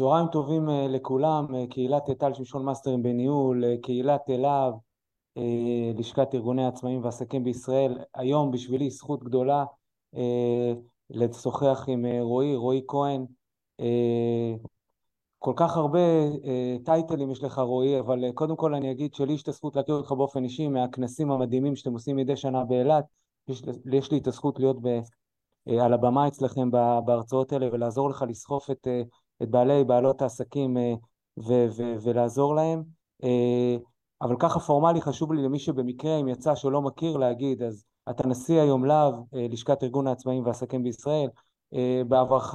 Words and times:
צהריים 0.00 0.26
טובים 0.26 0.68
uh, 0.68 0.72
לכולם, 0.72 1.46
uh, 1.50 1.70
קהילת 1.70 2.10
טל 2.18 2.34
שמשון 2.34 2.64
מאסטרים 2.64 3.02
בניהול, 3.02 3.64
uh, 3.64 3.82
קהילת 3.82 4.20
uh, 4.30 5.42
לשכת 5.98 6.34
ארגוני 6.34 6.64
העצמאים 6.64 7.02
והעסקים 7.02 7.44
בישראל. 7.44 7.98
היום 8.14 8.50
בשבילי 8.50 8.90
זכות 8.90 9.24
גדולה 9.24 9.64
לשוחח 11.10 11.84
עם 11.88 12.06
רועי, 12.20 12.56
רועי 12.56 12.82
כהן. 12.88 13.26
כל 15.38 15.52
כך 15.56 15.76
הרבה 15.76 15.98
טייטלים 16.84 17.30
יש 17.30 17.42
לך 17.42 17.58
רועי, 17.58 18.00
אבל 18.00 18.32
קודם 18.34 18.56
כל 18.56 18.74
אני 18.74 18.90
אגיד 18.90 19.14
שלי 19.14 19.32
יש 19.32 19.42
את 19.42 19.48
הזכות 19.48 19.76
להכיר 19.76 19.94
אותך 19.94 20.12
באופן 20.12 20.44
אישי 20.44 20.68
מהכנסים 20.68 21.30
המדהימים 21.30 21.76
שאתם 21.76 21.92
עושים 21.92 22.16
מדי 22.16 22.36
שנה 22.36 22.64
באילת. 22.64 23.04
יש, 23.48 23.62
יש 23.92 24.10
לי 24.10 24.18
את 24.18 24.26
הזכות 24.26 24.58
להיות 24.58 24.76
ב, 24.82 25.00
על 25.80 25.92
הבמה 25.92 26.28
אצלכם 26.28 26.70
בהרצאות 27.04 27.52
האלה 27.52 27.68
ולעזור 27.72 28.10
לך 28.10 28.24
לסחוף 28.28 28.70
את... 28.70 28.88
את 29.42 29.50
בעלי, 29.50 29.84
בעלות 29.84 30.22
העסקים 30.22 30.76
אה, 30.76 30.94
ו- 31.38 31.66
ו- 31.76 31.96
ולעזור 32.02 32.54
להם. 32.54 32.82
אה, 33.24 33.76
אבל 34.22 34.36
ככה 34.38 34.60
פורמלי 34.60 35.00
חשוב 35.00 35.32
לי 35.32 35.42
למי 35.42 35.58
שבמקרה, 35.58 36.20
אם 36.20 36.28
יצא 36.28 36.54
שלא 36.54 36.82
מכיר, 36.82 37.16
להגיד, 37.16 37.62
אז 37.62 37.84
אתה 38.10 38.28
נשיא 38.28 38.60
היום 38.60 38.84
להב, 38.84 39.14
אה, 39.34 39.46
לשכת 39.50 39.82
ארגון 39.82 40.06
העצמאים 40.06 40.44
והעסקים 40.44 40.82
בישראל, 40.82 41.28
בעברך 42.08 42.54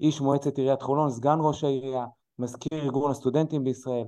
איש 0.00 0.20
מועצת 0.20 0.58
עיריית 0.58 0.82
חולון, 0.82 1.10
סגן 1.10 1.38
ראש 1.40 1.64
העירייה, 1.64 2.06
מזכיר 2.38 2.82
ארגון 2.82 3.10
הסטודנטים 3.10 3.64
בישראל, 3.64 4.06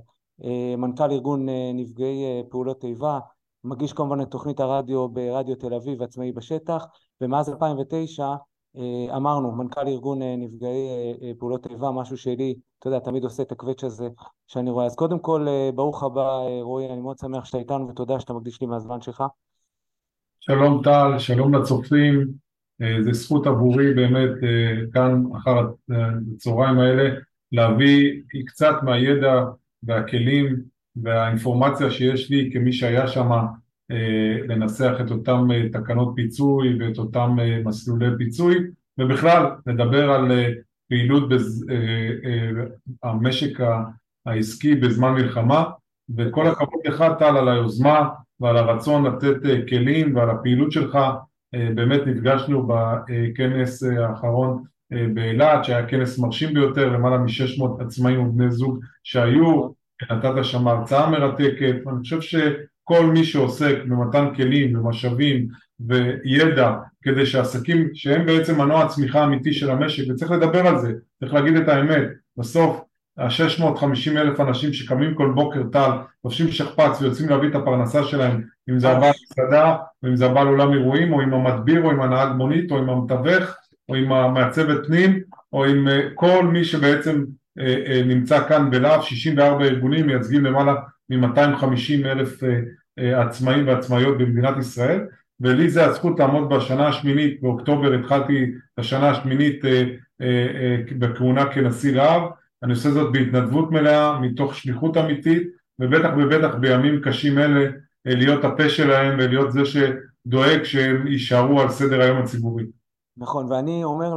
מנכ"ל 0.77 1.11
ארגון 1.11 1.45
נפגעי 1.73 2.43
פעולות 2.49 2.83
איבה, 2.83 3.19
מגיש 3.65 3.93
כמובן 3.93 4.21
את 4.21 4.31
תוכנית 4.31 4.59
הרדיו 4.59 5.09
ברדיו 5.09 5.55
תל 5.55 5.73
אביב, 5.73 6.01
עצמאי 6.01 6.31
בשטח, 6.31 6.85
ומאז 7.21 7.49
2009 7.49 8.23
אה, 8.23 8.35
אמרנו, 9.15 9.51
מנכ"ל 9.51 9.87
ארגון 9.87 10.21
אה, 10.21 10.35
נפגעי 10.37 10.87
אה, 11.21 11.31
פעולות 11.39 11.67
איבה, 11.67 11.91
משהו 11.91 12.17
שלי, 12.17 12.55
אתה 12.79 12.87
יודע, 12.87 12.99
תמיד 12.99 13.23
עושה 13.23 13.43
את 13.43 13.51
הקווץ' 13.51 13.83
הזה 13.83 14.07
שאני 14.47 14.69
רואה. 14.69 14.85
אז 14.85 14.95
קודם 14.95 15.19
כל, 15.19 15.47
ברוך 15.75 16.03
הבא, 16.03 16.39
רועי, 16.61 16.89
אני 16.89 17.01
מאוד 17.01 17.17
שמח 17.17 17.45
שאתה 17.45 17.57
איתנו, 17.57 17.89
ותודה 17.89 18.19
שאתה 18.19 18.33
מקדיש 18.33 18.61
לי 18.61 18.67
מהזמן 18.67 19.01
שלך. 19.01 19.23
שלום 20.39 20.81
טל, 20.83 21.17
שלום 21.17 21.55
לצופים, 21.55 22.27
זו 23.01 23.13
זכות 23.13 23.47
עבורי 23.47 23.93
באמת 23.93 24.31
כאן 24.93 25.23
אחר 25.37 25.69
הצהריים 26.35 26.79
האלה 26.79 27.15
להביא 27.51 28.21
קצת 28.45 28.75
מהידע 28.83 29.43
והכלים 29.83 30.55
והאינפורמציה 30.95 31.91
שיש 31.91 32.29
לי 32.29 32.49
כמי 32.53 32.73
שהיה 32.73 33.07
שם 33.07 33.31
אה, 33.31 33.45
לנסח 34.47 34.93
את 35.01 35.11
אותם 35.11 35.47
אה, 35.51 35.69
תקנות 35.69 36.13
פיצוי 36.15 36.77
ואת 36.79 36.97
אותם 36.97 37.35
אה, 37.39 37.61
מסלולי 37.65 38.07
פיצוי 38.17 38.57
ובכלל 38.97 39.45
לדבר 39.67 40.11
על 40.11 40.31
פעילות 40.89 41.29
בז... 41.29 41.65
המשק 43.03 43.59
העסקי 44.25 44.75
בזמן 44.75 45.13
מלחמה 45.13 45.63
וכל 46.17 46.47
הכבוד 46.47 46.79
לך 46.85 47.03
טל 47.19 47.37
על 47.37 47.49
היוזמה 47.49 48.09
ועל 48.39 48.57
הרצון 48.57 49.05
לתת 49.05 49.35
כלים 49.69 50.15
ועל 50.15 50.29
הפעילות 50.29 50.71
שלך. 50.71 50.97
באמת 51.75 52.01
נפגשנו 52.05 52.67
בכנס 52.67 53.83
האחרון 53.83 54.63
באילת 55.13 55.65
שהיה 55.65 55.87
כנס 55.87 56.19
מרשים 56.19 56.53
ביותר 56.53 56.89
למעלה 56.89 57.17
מ-600 57.17 57.83
עצמאים 57.83 58.27
ובני 58.27 58.51
זוג 58.51 58.79
שהיו 59.03 59.69
נתת 60.11 60.43
שם 60.43 60.67
הרצאה 60.67 61.09
מרתקת 61.09 61.75
ואני 61.85 61.99
חושב 62.01 62.21
ש... 62.21 62.35
כל 62.87 63.05
מי 63.05 63.23
שעוסק 63.23 63.75
במתן 63.87 64.35
כלים 64.35 64.79
ומשאבים 64.79 65.47
וידע 65.79 66.73
כדי 67.01 67.25
שעסקים 67.25 67.89
שהם 67.93 68.25
בעצם 68.25 68.61
מנוע 68.61 68.83
הצמיחה 68.83 69.21
האמיתי 69.21 69.53
של 69.53 69.71
המשק 69.71 70.03
וצריך 70.09 70.31
לדבר 70.31 70.67
על 70.67 70.79
זה, 70.79 70.93
צריך 71.19 71.33
להגיד 71.33 71.55
את 71.55 71.67
האמת, 71.67 72.03
בסוף 72.37 72.81
ה-650 73.17 74.11
אלף 74.17 74.39
אנשים 74.39 74.73
שקמים 74.73 75.15
כל 75.15 75.31
בוקר 75.35 75.63
טל, 75.71 75.89
לובשים 76.25 76.51
שכפ"ץ 76.51 77.01
ויוצאים 77.01 77.29
להביא 77.29 77.49
את 77.49 77.55
הפרנסה 77.55 78.03
שלהם 78.03 78.41
אם 78.69 78.79
זה 78.79 78.89
הבעל 78.89 79.11
מסעדה 79.31 79.75
אם 80.05 80.15
זה 80.15 80.25
הבעל 80.25 80.47
עולם 80.47 80.73
אירועים 80.73 81.13
או 81.13 81.21
עם 81.21 81.33
המדביר 81.33 81.83
או 81.83 81.91
עם 81.91 82.01
הנהג 82.01 82.29
מונית 82.37 82.71
או 82.71 82.77
עם 82.77 82.89
המתווך 82.89 83.55
או 83.89 83.95
עם 83.95 84.11
המעצבת 84.11 84.87
פנים 84.87 85.19
או 85.53 85.65
עם 85.65 85.87
אה, 85.87 86.01
כל 86.15 86.47
מי 86.51 86.63
שבעצם 86.63 87.23
נמצא 88.05 88.47
כאן 88.47 88.71
בלהב, 88.71 89.01
64 89.01 89.65
ארגונים 89.65 90.07
מייצגים 90.07 90.45
למעלה 90.45 90.75
מ-250 91.09 92.05
אלף 92.05 92.43
אה, 92.43 92.59
אה, 92.99 93.21
עצמאים 93.21 93.67
ועצמאיות 93.67 94.17
במדינת 94.17 94.57
ישראל 94.57 95.01
ולי 95.39 95.69
זה 95.69 95.85
הזכות 95.85 96.19
לעמוד 96.19 96.49
בשנה 96.49 96.87
השמינית, 96.87 97.41
באוקטובר 97.41 97.93
התחלתי 97.93 98.43
את 98.73 98.79
השנה 98.79 99.09
השמינית 99.09 99.65
אה, 99.65 99.83
בכהונה 100.99 101.53
כנשיא 101.53 101.95
להב, 101.95 102.21
אני 102.63 102.71
עושה 102.71 102.91
זאת 102.91 103.11
בהתנדבות 103.11 103.71
מלאה, 103.71 104.19
מתוך 104.19 104.55
שליחות 104.55 104.97
אמיתית 104.97 105.47
ובטח 105.79 106.09
ובטח 106.17 106.55
בימים 106.59 107.01
קשים 107.01 107.39
אלה 107.39 107.71
להיות 108.05 108.43
הפה 108.43 108.69
שלהם 108.69 109.19
ולהיות 109.19 109.51
זה 109.51 109.61
שדואג 109.65 110.63
שהם 110.63 111.07
יישארו 111.07 111.61
על 111.61 111.69
סדר 111.69 112.01
היום 112.01 112.17
הציבורי. 112.17 112.63
נכון, 113.17 113.51
ואני 113.51 113.83
אומר 113.83 114.15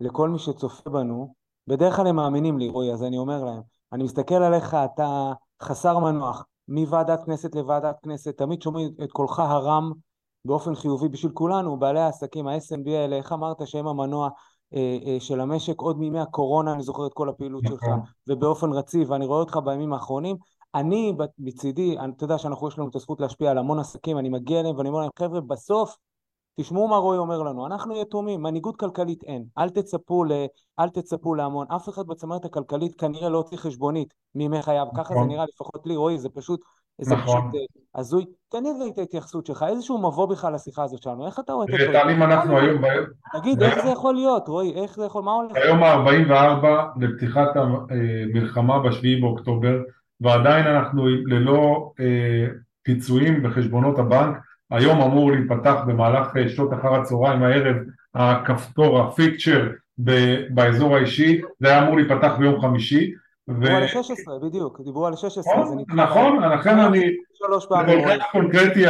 לכל 0.00 0.28
מי 0.28 0.38
שצופה 0.38 0.90
בנו, 0.90 1.34
בדרך 1.66 1.96
כלל 1.96 2.06
הם 2.06 2.16
מאמינים 2.16 2.58
לי, 2.58 2.68
רועי, 2.68 2.92
אז 2.92 3.02
אני 3.02 3.18
אומר 3.18 3.44
להם, 3.44 3.60
אני 3.92 4.04
מסתכל 4.04 4.34
עליך, 4.34 4.74
אתה 4.74 5.32
חסר 5.62 5.98
מנוח, 5.98 6.44
מוועדת 6.68 7.24
כנסת 7.24 7.54
לוועדת 7.54 7.96
כנסת, 8.02 8.38
תמיד 8.38 8.62
שומעים 8.62 8.90
את 9.04 9.12
קולך 9.12 9.38
הרם 9.38 9.92
באופן 10.44 10.74
חיובי 10.74 11.08
בשביל 11.08 11.32
כולנו, 11.32 11.78
בעלי 11.78 12.00
העסקים, 12.00 12.48
ה-SMB 12.48 12.90
האלה, 12.90 13.16
איך 13.16 13.32
אמרת 13.32 13.66
שהם 13.66 13.86
המנוע 13.86 14.28
אה, 14.74 14.98
אה, 15.06 15.16
של 15.20 15.40
המשק 15.40 15.80
עוד 15.80 15.98
מימי 15.98 16.20
הקורונה, 16.20 16.72
אני 16.72 16.82
זוכר 16.82 17.06
את 17.06 17.12
כל 17.14 17.28
הפעילות 17.28 17.64
שלך, 17.68 17.84
נכון. 17.84 18.00
ובאופן 18.28 18.72
רציף, 18.72 19.10
ואני 19.10 19.26
רואה 19.26 19.40
אותך 19.40 19.56
בימים 19.64 19.92
האחרונים. 19.92 20.36
אני 20.74 21.12
מצידי, 21.38 21.96
אתה 22.16 22.24
יודע 22.24 22.38
שאנחנו 22.38 22.68
יש 22.68 22.78
לנו 22.78 22.88
את 22.88 22.96
הזכות 22.96 23.20
להשפיע 23.20 23.50
על 23.50 23.58
המון 23.58 23.78
עסקים, 23.78 24.18
אני 24.18 24.28
מגיע 24.28 24.60
אליהם 24.60 24.76
ואני 24.76 24.88
אומר 24.88 25.00
להם, 25.00 25.10
חבר'ה, 25.18 25.40
בסוף 25.40 25.96
תשמעו 26.60 26.88
מה 26.88 26.96
רועי 26.96 27.18
אומר 27.18 27.42
לנו, 27.42 27.66
אנחנו 27.66 28.02
יתומים, 28.02 28.42
מנהיגות 28.42 28.76
כלכלית 28.76 29.24
אין, 29.24 29.44
אל 29.58 29.70
תצפו, 29.70 30.24
ל, 30.24 30.32
אל 30.80 30.88
תצפו 30.88 31.34
להמון, 31.34 31.66
אף 31.76 31.88
אחד 31.88 32.06
בצמרת 32.06 32.44
הכלכלית 32.44 32.94
כנראה 32.94 33.28
לא 33.28 33.38
הוציא 33.38 33.56
חשבונית 33.56 34.14
מימי 34.34 34.62
חייו, 34.62 34.86
ככה 34.96 35.08
זה 35.08 35.14
נכון. 35.14 35.28
נראה 35.28 35.44
לפחות 35.54 35.86
לי, 35.86 35.96
רועי, 35.96 36.18
זה 36.18 36.28
פשוט, 36.28 36.60
זה 37.00 37.14
נכון. 37.14 37.40
פשוט 37.40 37.54
אה, 37.54 38.00
הזוי. 38.00 38.24
תן 38.48 38.62
לי 38.62 38.90
את 38.90 38.98
ההתייחסות 38.98 39.46
שלך, 39.46 39.64
איזשהו 39.68 39.98
מבוא 39.98 40.26
בכלל 40.26 40.54
לשיחה 40.54 40.82
הזאת 40.82 41.02
שלנו, 41.02 41.26
איך 41.26 41.38
אתה 41.38 41.52
רואה 41.52 41.66
את 41.66 41.78
זה? 41.78 41.92
תעלים 41.92 42.22
אנחנו 42.22 42.58
היום 42.58 42.82
ביום... 42.82 43.06
תגיד, 43.32 43.62
איך 43.62 43.84
זה 43.84 43.90
יכול 43.90 44.14
להיות, 44.14 44.48
רועי, 44.48 44.82
איך 44.82 44.96
זה 44.96 45.04
יכול, 45.04 45.22
מה 45.22 45.32
הולך? 45.32 45.56
היום 45.56 45.82
ה-44 45.82 46.66
לפתיחת 47.00 47.48
המלחמה 47.56 48.78
ב-7 48.78 49.20
באוקטובר, 49.20 49.78
ועדיין 50.20 50.66
אנחנו 50.66 51.06
ללא 51.06 51.92
אה, 52.00 52.46
פיצויים 52.82 53.42
בחשבונות 53.42 53.98
הבנק, 53.98 54.36
היום 54.72 55.00
אמור 55.00 55.32
להיפתח 55.32 55.74
במהלך 55.86 56.36
אה, 56.36 56.48
שעות 56.48 56.72
אחר 56.72 56.94
הצהריים 56.94 57.42
הערב 57.42 57.76
הכפתור, 58.14 59.00
הפיקצ'ר 59.00 59.68
באזור 60.50 60.96
האישי, 60.96 61.40
זה 61.60 61.68
היה 61.68 61.82
אמור 61.82 61.96
להיפתח 61.96 62.32
ביום 62.38 62.60
חמישי. 62.60 63.12
דיברו 63.48 63.76
על 63.76 63.86
16 63.86 64.38
בדיוק, 64.38 64.80
דיברו 64.84 65.06
על 65.06 65.16
16 65.16 65.54
נכון, 65.94 66.42
לכן 66.42 66.78
אני, 66.78 67.02
שלוש 67.34 67.66
פעמים. 67.66 68.06
זה 68.06 68.14
קונקרטי 68.32 68.84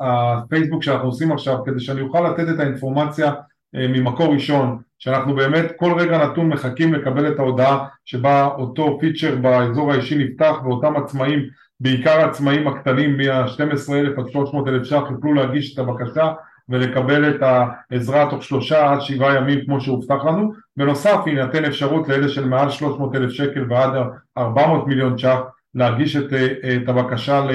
הפייסבוק 0.00 0.82
שאנחנו 0.82 1.08
עושים 1.08 1.32
עכשיו 1.32 1.64
כדי 1.64 1.80
שאני 1.80 2.00
אוכל 2.00 2.20
לתת 2.20 2.54
את 2.54 2.60
האינפורמציה 2.60 3.32
ממקור 3.74 4.34
ראשון 4.34 4.78
שאנחנו 4.98 5.34
באמת 5.34 5.72
כל 5.76 5.92
רגע 5.98 6.26
נתון 6.26 6.48
מחכים 6.48 6.94
לקבל 6.94 7.32
את 7.32 7.38
ההודעה 7.38 7.86
שבה 8.04 8.46
אותו 8.46 8.98
פיצ'ר 9.00 9.36
באזור 9.36 9.92
האישי 9.92 10.18
נפתח 10.18 10.56
ואותם 10.64 10.96
עצמאים 10.96 11.40
בעיקר 11.80 12.10
העצמאים 12.10 12.68
הקטנים 12.68 13.16
מה-12,000 13.16 14.20
עד 14.20 14.28
300,000 14.32 14.84
ש"ח 14.84 15.02
יוכלו 15.10 15.34
להגיש 15.34 15.74
את 15.74 15.78
הבקשה 15.78 16.32
ולקבל 16.68 17.30
את 17.30 17.42
העזרה 17.42 18.30
תוך 18.30 18.42
שלושה 18.42 18.92
עד 18.92 19.00
שבעה 19.00 19.36
ימים 19.36 19.64
כמו 19.64 19.80
שהובטח 19.80 20.24
לנו. 20.24 20.52
בנוסף 20.76 21.18
יינתן 21.26 21.64
אפשרות 21.64 22.08
לאלה 22.08 22.28
של 22.28 22.44
מעל 22.44 22.70
300,000 22.70 23.30
שקל 23.30 23.64
ועד 23.68 23.90
400 24.38 24.86
מיליון 24.86 25.18
ש"ח 25.18 25.38
להגיש 25.74 26.16
את, 26.16 26.32
את 26.82 26.88
הבקשה 26.88 27.46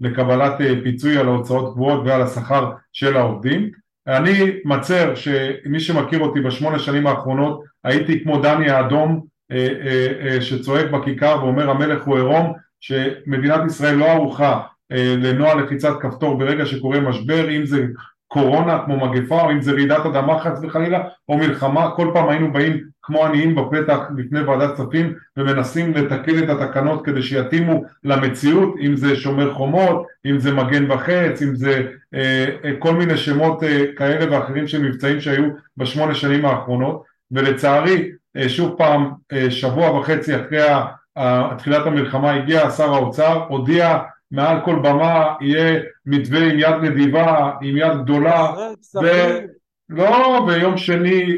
לקבלת 0.00 0.52
פיצוי 0.82 1.18
על 1.18 1.28
ההוצאות 1.28 1.74
קבועות 1.74 2.02
ועל 2.04 2.22
השכר 2.22 2.72
של 2.92 3.16
העובדים. 3.16 3.83
אני 4.06 4.50
מצר 4.64 5.14
שמי 5.14 5.80
שמכיר 5.80 6.20
אותי 6.20 6.40
בשמונה 6.40 6.78
שנים 6.78 7.06
האחרונות 7.06 7.64
הייתי 7.84 8.22
כמו 8.22 8.42
דני 8.42 8.70
האדום 8.70 9.26
אה, 9.52 9.68
אה, 9.86 10.12
אה, 10.20 10.40
שצועק 10.40 10.90
בכיכר 10.90 11.38
ואומר 11.42 11.70
המלך 11.70 12.04
הוא 12.04 12.16
עירום 12.16 12.52
שמדינת 12.80 13.60
ישראל 13.66 13.94
לא 13.94 14.10
ערוכה 14.10 14.60
לנוע 14.90 15.54
לחיצת 15.54 15.92
כפתור. 16.00 16.38
ברגע 16.38 16.66
שקורה 16.66 17.00
משבר, 17.00 17.50
אם 17.56 17.66
זה 17.66 17.86
קורונה 18.34 18.78
כמו 18.84 19.06
מגפה 19.06 19.40
או 19.40 19.50
אם 19.50 19.60
זה 19.60 19.72
רעידת 19.72 20.06
אדמה 20.06 20.38
חס 20.38 20.58
וחלילה 20.62 21.00
או 21.28 21.38
מלחמה, 21.38 21.90
כל 21.96 22.10
פעם 22.14 22.28
היינו 22.28 22.52
באים 22.52 22.84
כמו 23.02 23.24
עניים 23.24 23.54
בפתח 23.54 23.98
לפני 24.16 24.40
ועדת 24.40 24.74
כספים 24.74 25.14
ומנסים 25.36 25.94
לתקן 25.94 26.44
את 26.44 26.48
התקנות 26.48 27.04
כדי 27.04 27.22
שיתאימו 27.22 27.84
למציאות, 28.04 28.74
אם 28.80 28.96
זה 28.96 29.16
שומר 29.16 29.54
חומות, 29.54 30.06
אם 30.26 30.38
זה 30.38 30.54
מגן 30.54 30.90
וחץ, 30.90 31.42
אם 31.42 31.54
זה 31.54 31.82
אה, 32.14 32.46
אה, 32.64 32.70
כל 32.78 32.94
מיני 32.94 33.16
שמות 33.16 33.62
אה, 33.62 33.84
כאלה 33.96 34.32
ואחרים 34.32 34.66
של 34.66 34.82
מבצעים 34.82 35.20
שהיו 35.20 35.44
בשמונה 35.76 36.14
שנים 36.14 36.44
האחרונות. 36.44 37.02
ולצערי 37.32 38.10
שוב 38.48 38.74
פעם 38.78 39.10
שבוע 39.50 39.98
וחצי 39.98 40.36
אחרי 40.36 40.58
תחילת 41.58 41.86
המלחמה 41.86 42.32
הגיע 42.32 42.70
שר 42.70 42.94
האוצר, 42.94 43.44
הודיע 43.48 43.98
מעל 44.30 44.60
כל 44.64 44.78
במה 44.82 45.34
יהיה 45.40 45.80
מתווה 46.06 46.44
עם 46.44 46.58
יד 46.58 46.74
נדיבה, 46.82 47.50
עם 47.62 47.76
יד 47.76 48.02
גדולה 48.02 48.52
ו... 49.02 49.06
לא, 49.88 50.46
ביום 50.46 50.76
שני 50.76 51.36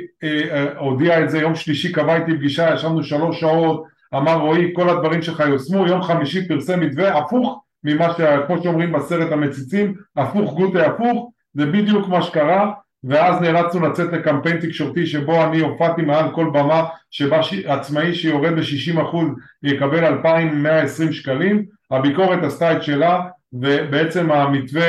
הודיע 0.78 1.24
את 1.24 1.30
זה, 1.30 1.38
יום 1.38 1.54
שלישי 1.54 1.92
קבע 1.92 2.16
איתי 2.16 2.32
פגישה, 2.32 2.74
ישבנו 2.74 3.02
שלוש 3.02 3.40
שעות, 3.40 3.84
אמר 4.14 4.34
רועי 4.34 4.72
כל 4.74 4.88
הדברים 4.88 5.22
שלך 5.22 5.42
יושמו, 5.48 5.86
יום 5.86 6.02
חמישי 6.02 6.48
פרסם 6.48 6.80
מתווה 6.80 7.18
הפוך 7.18 7.64
ממה 7.84 8.12
ש... 8.12 8.20
כמו 8.46 8.62
שאומרים 8.62 8.92
בסרט 8.92 9.32
המציצים, 9.32 9.94
הפוך 10.16 10.54
גוטה 10.54 10.86
הפוך, 10.86 11.30
זה 11.54 11.66
בדיוק 11.66 12.08
מה 12.08 12.22
שקרה 12.22 12.72
ואז 13.04 13.40
נאלצנו 13.40 13.86
לצאת 13.86 14.12
לקמפיין 14.12 14.60
תקשורתי 14.60 15.06
שבו 15.06 15.44
אני 15.44 15.60
הופעתי 15.60 16.02
מעל 16.02 16.34
כל 16.34 16.50
במה 16.52 16.84
שבה 17.10 17.42
ש... 17.42 17.54
עצמאי 17.64 18.14
שיורד 18.14 18.52
ב-60% 18.52 19.16
יקבל 19.62 20.04
2,120 20.04 21.12
שקלים, 21.12 21.64
הביקורת 21.90 22.42
עשתה 22.42 22.72
את 22.72 22.82
שלה 22.82 23.20
ובעצם 23.52 24.32
המתווה 24.32 24.88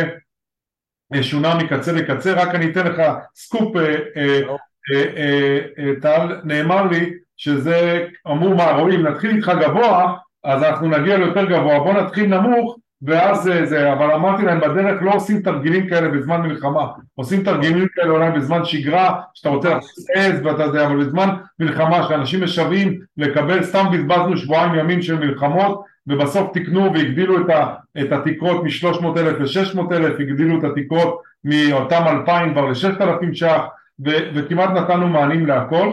שונה 1.22 1.56
מקצה 1.56 1.92
לקצה, 1.92 2.34
רק 2.34 2.56
אני 2.56 2.72
אתן 2.72 2.88
לך 2.88 3.02
סקופ 3.36 3.76
אה, 3.76 3.96
אה, 4.92 5.60
אה, 5.78 5.92
טל, 6.02 6.42
נאמר 6.44 6.84
לי 6.84 7.14
שזה 7.38 8.08
אמור 8.28 8.56
מה 8.56 8.72
רואים 8.72 9.08
נתחיל 9.08 9.36
איתך 9.36 9.52
גבוה 9.62 10.18
אז 10.44 10.64
אנחנו 10.64 10.88
נגיע 10.88 11.18
ליותר 11.18 11.46
גבוה. 11.46 11.80
בוא 11.80 11.94
נתחיל 11.94 12.26
נמוך 12.26 12.78
ואז 13.02 13.52
זה, 13.64 13.94
אבל 13.94 14.12
אמרתי 14.12 14.44
להם 14.44 14.60
בדרך 14.60 15.02
לא 15.02 15.14
עושים 15.14 15.42
תרגילים 15.42 15.90
כאלה 15.90 16.08
בזמן 16.08 16.42
מלחמה, 16.42 16.88
עושים 17.16 17.44
תרגילים 17.44 17.88
כאלה 17.96 18.12
אולי 18.12 18.32
בזמן 18.32 18.66
שגרה, 18.66 19.22
שאתה 19.34 19.50
רוצה 19.50 19.70
להכניס 19.70 20.10
עז 20.16 20.46
ואתה 20.46 20.64
יודע, 20.64 20.86
אבל 20.86 21.06
בזמן 21.06 21.30
מלחמה 21.60 22.04
שאנשים 22.04 22.44
משוועים 22.44 23.00
לקבל, 23.18 23.64
סתם 23.64 23.86
בזבזנו 23.92 24.38
שבועיים 24.38 24.76
ימים 24.76 25.02
של 25.02 25.20
מלחמות 25.20 25.84
ובסוף 26.08 26.52
תיקנו 26.54 26.94
והגדילו 26.94 27.42
את, 27.42 27.50
ה, 27.50 27.74
את 28.02 28.12
התקרות 28.12 28.64
מ-300 28.64 29.20
אלף 29.20 29.40
ל-600 29.40 29.96
אלף, 29.96 30.20
הגדילו 30.20 30.60
את 30.60 30.64
התקרות 30.64 31.22
מאותם 31.44 32.04
2,000 32.08 32.54
כבר 32.54 32.66
ל-6,000 32.66 33.34
ש"ח 33.34 33.62
וכמעט 34.36 34.70
נתנו 34.70 35.08
מענים 35.08 35.46
להכל, 35.46 35.92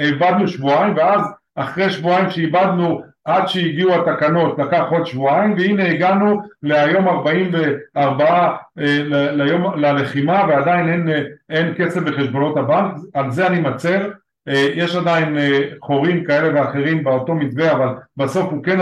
איבדנו 0.00 0.48
שבועיים 0.48 0.96
ואז 0.96 1.20
אחרי 1.56 1.90
שבועיים 1.90 2.30
שאיבדנו 2.30 3.02
עד 3.24 3.48
שהגיעו 3.48 3.94
התקנות 3.94 4.58
לקח 4.58 4.84
עוד 4.90 5.06
שבועיים 5.06 5.54
והנה 5.58 5.88
הגענו 5.88 6.40
להיום 6.62 7.08
44 7.08 8.56
ליום, 9.32 9.74
ללחימה 9.76 10.44
ועדיין 10.48 10.88
אין, 10.88 11.08
אין 11.50 11.74
כסף 11.76 12.00
בחשבונות 12.00 12.56
הבנק. 12.56 12.92
על 13.14 13.30
זה 13.30 13.46
אני 13.46 13.60
מצר. 13.60 14.10
יש 14.74 14.96
עדיין 14.96 15.36
חורים 15.82 16.24
כאלה 16.24 16.60
ואחרים 16.60 17.04
באותו 17.04 17.34
מתווה 17.34 17.72
אבל 17.72 17.88
בסוף 18.16 18.52
הוא 18.52 18.64
כן 18.64 18.78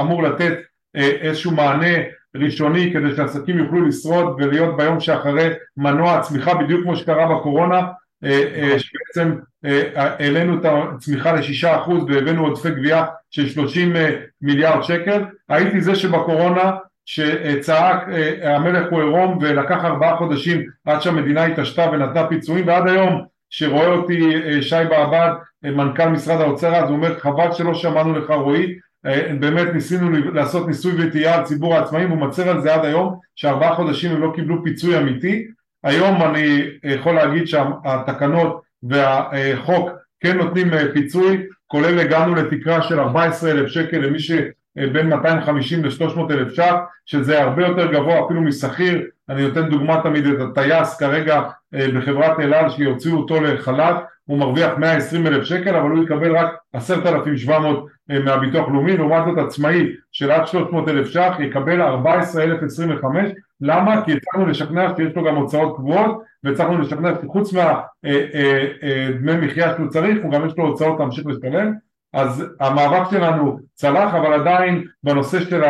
אמור 0.00 0.22
לתת 0.22 0.52
איזשהו 0.94 1.52
מענה 1.52 1.94
ראשוני 2.36 2.92
כדי 2.92 3.16
שעסקים 3.16 3.58
יוכלו 3.58 3.86
לשרוד 3.86 4.36
ולהיות 4.38 4.76
ביום 4.76 5.00
שאחרי 5.00 5.48
מנוע 5.76 6.12
הצמיחה 6.12 6.54
בדיוק 6.54 6.82
כמו 6.82 6.96
שקרה 6.96 7.34
בקורונה. 7.34 7.82
שבעצם 8.78 9.34
העלינו 9.94 10.58
את 10.58 10.64
הצמיחה 10.64 11.32
לשישה 11.32 11.76
אחוז 11.76 12.04
והבאנו 12.08 12.46
עודפי 12.46 12.70
גבייה 12.70 13.04
של 13.34 13.48
שלושים 13.48 13.92
מיליארד 14.42 14.82
שקל. 14.82 15.24
הייתי 15.48 15.80
זה 15.80 15.94
שבקורונה 15.94 16.72
שצעק 17.06 18.06
המלך 18.42 18.86
הוא 18.90 19.00
עירום 19.00 19.38
ולקח 19.40 19.84
ארבעה 19.84 20.16
חודשים 20.16 20.62
עד 20.84 21.02
שהמדינה 21.02 21.44
התעשתה 21.44 21.90
ונתנה 21.92 22.26
פיצויים 22.26 22.66
ועד 22.66 22.88
היום 22.88 23.24
שרואה 23.50 23.86
אותי 23.86 24.20
שי 24.62 24.84
בעבד 24.90 25.30
מנכ"ל 25.62 26.08
משרד 26.08 26.40
האוצר 26.40 26.74
אז 26.74 26.88
הוא 26.88 26.96
אומר 26.96 27.18
חבל 27.18 27.52
שלא 27.52 27.74
שמענו 27.74 28.18
לך 28.18 28.30
רועי. 28.30 28.74
באמת 29.40 29.74
ניסינו 29.74 30.10
לעשות 30.10 30.66
ניסוי 30.66 30.92
וטעייה 30.98 31.34
על 31.34 31.44
ציבור 31.44 31.74
העצמאים 31.74 32.10
הוא 32.10 32.18
מצר 32.18 32.48
על 32.48 32.60
זה 32.60 32.74
עד 32.74 32.84
היום 32.84 33.18
שארבעה 33.36 33.74
חודשים 33.74 34.12
הם 34.12 34.22
לא 34.22 34.32
קיבלו 34.34 34.64
פיצוי 34.64 34.98
אמיתי. 34.98 35.46
היום 35.84 36.22
אני 36.22 36.60
יכול 36.84 37.14
להגיד 37.14 37.46
שהתקנות 37.46 38.60
והחוק 38.82 39.90
כן 40.20 40.38
נותנים 40.38 40.70
פיצוי 40.92 41.46
כולל 41.74 41.98
הגענו 41.98 42.34
לתקרה 42.34 42.82
של 42.82 43.00
14 43.00 43.50
אלף 43.50 43.68
שקל 43.68 43.98
למי 43.98 44.18
שבין 44.18 45.08
250 45.08 45.84
ל-300 45.84 46.32
אלף 46.32 46.52
ש"ח 46.52 46.74
שזה 47.06 47.42
הרבה 47.42 47.66
יותר 47.66 47.92
גבוה 47.92 48.24
אפילו 48.26 48.42
משכיר. 48.42 49.02
אני 49.28 49.42
נותן 49.42 49.68
דוגמה 49.68 50.00
תמיד 50.02 50.26
את 50.26 50.40
הטייס 50.40 50.98
כרגע 50.98 51.42
בחברת 51.72 52.40
אל 52.40 52.54
על 52.54 52.70
שיוציאו 52.70 53.16
אותו 53.16 53.40
לחל"ת 53.40 53.96
הוא 54.24 54.38
מרוויח 54.38 54.72
120 54.78 55.26
אלף 55.26 55.44
שקל 55.44 55.76
אבל 55.76 55.90
הוא 55.90 56.04
יקבל 56.04 56.36
רק 56.36 56.54
10,700 56.72 57.86
מהביטוח 58.08 58.68
לאומי 58.68 58.96
לעומת 58.96 59.24
זאת 59.24 59.38
עצמאי 59.46 59.92
של 60.12 60.30
עד 60.30 60.46
300 60.46 60.88
אלף 60.88 61.08
ש"ח 61.08 61.36
יקבל 61.40 61.82
14,025 61.82 63.30
למה? 63.60 64.04
כי 64.04 64.12
הצלחנו 64.12 64.46
לשכנע 64.46 64.88
שיש 64.96 65.16
לו 65.16 65.24
גם 65.24 65.36
הוצאות 65.36 65.76
קבועות 65.76 66.22
והצלחנו 66.44 66.78
לשכנע 66.78 67.10
שחוץ 67.22 67.52
מהדמי 67.52 69.46
מחיה 69.46 69.76
שהוא 69.76 69.88
צריך 69.88 70.18
הוא 70.22 70.32
גם 70.32 70.46
יש 70.46 70.52
לו 70.58 70.64
הוצאות 70.64 71.00
להמשיך 71.00 71.26
לשלם 71.26 71.72
אז 72.12 72.44
המאבק 72.60 73.10
שלנו 73.10 73.58
צלח 73.74 74.14
אבל 74.14 74.32
עדיין 74.32 74.84
בנושא 75.02 75.40
של 75.40 75.62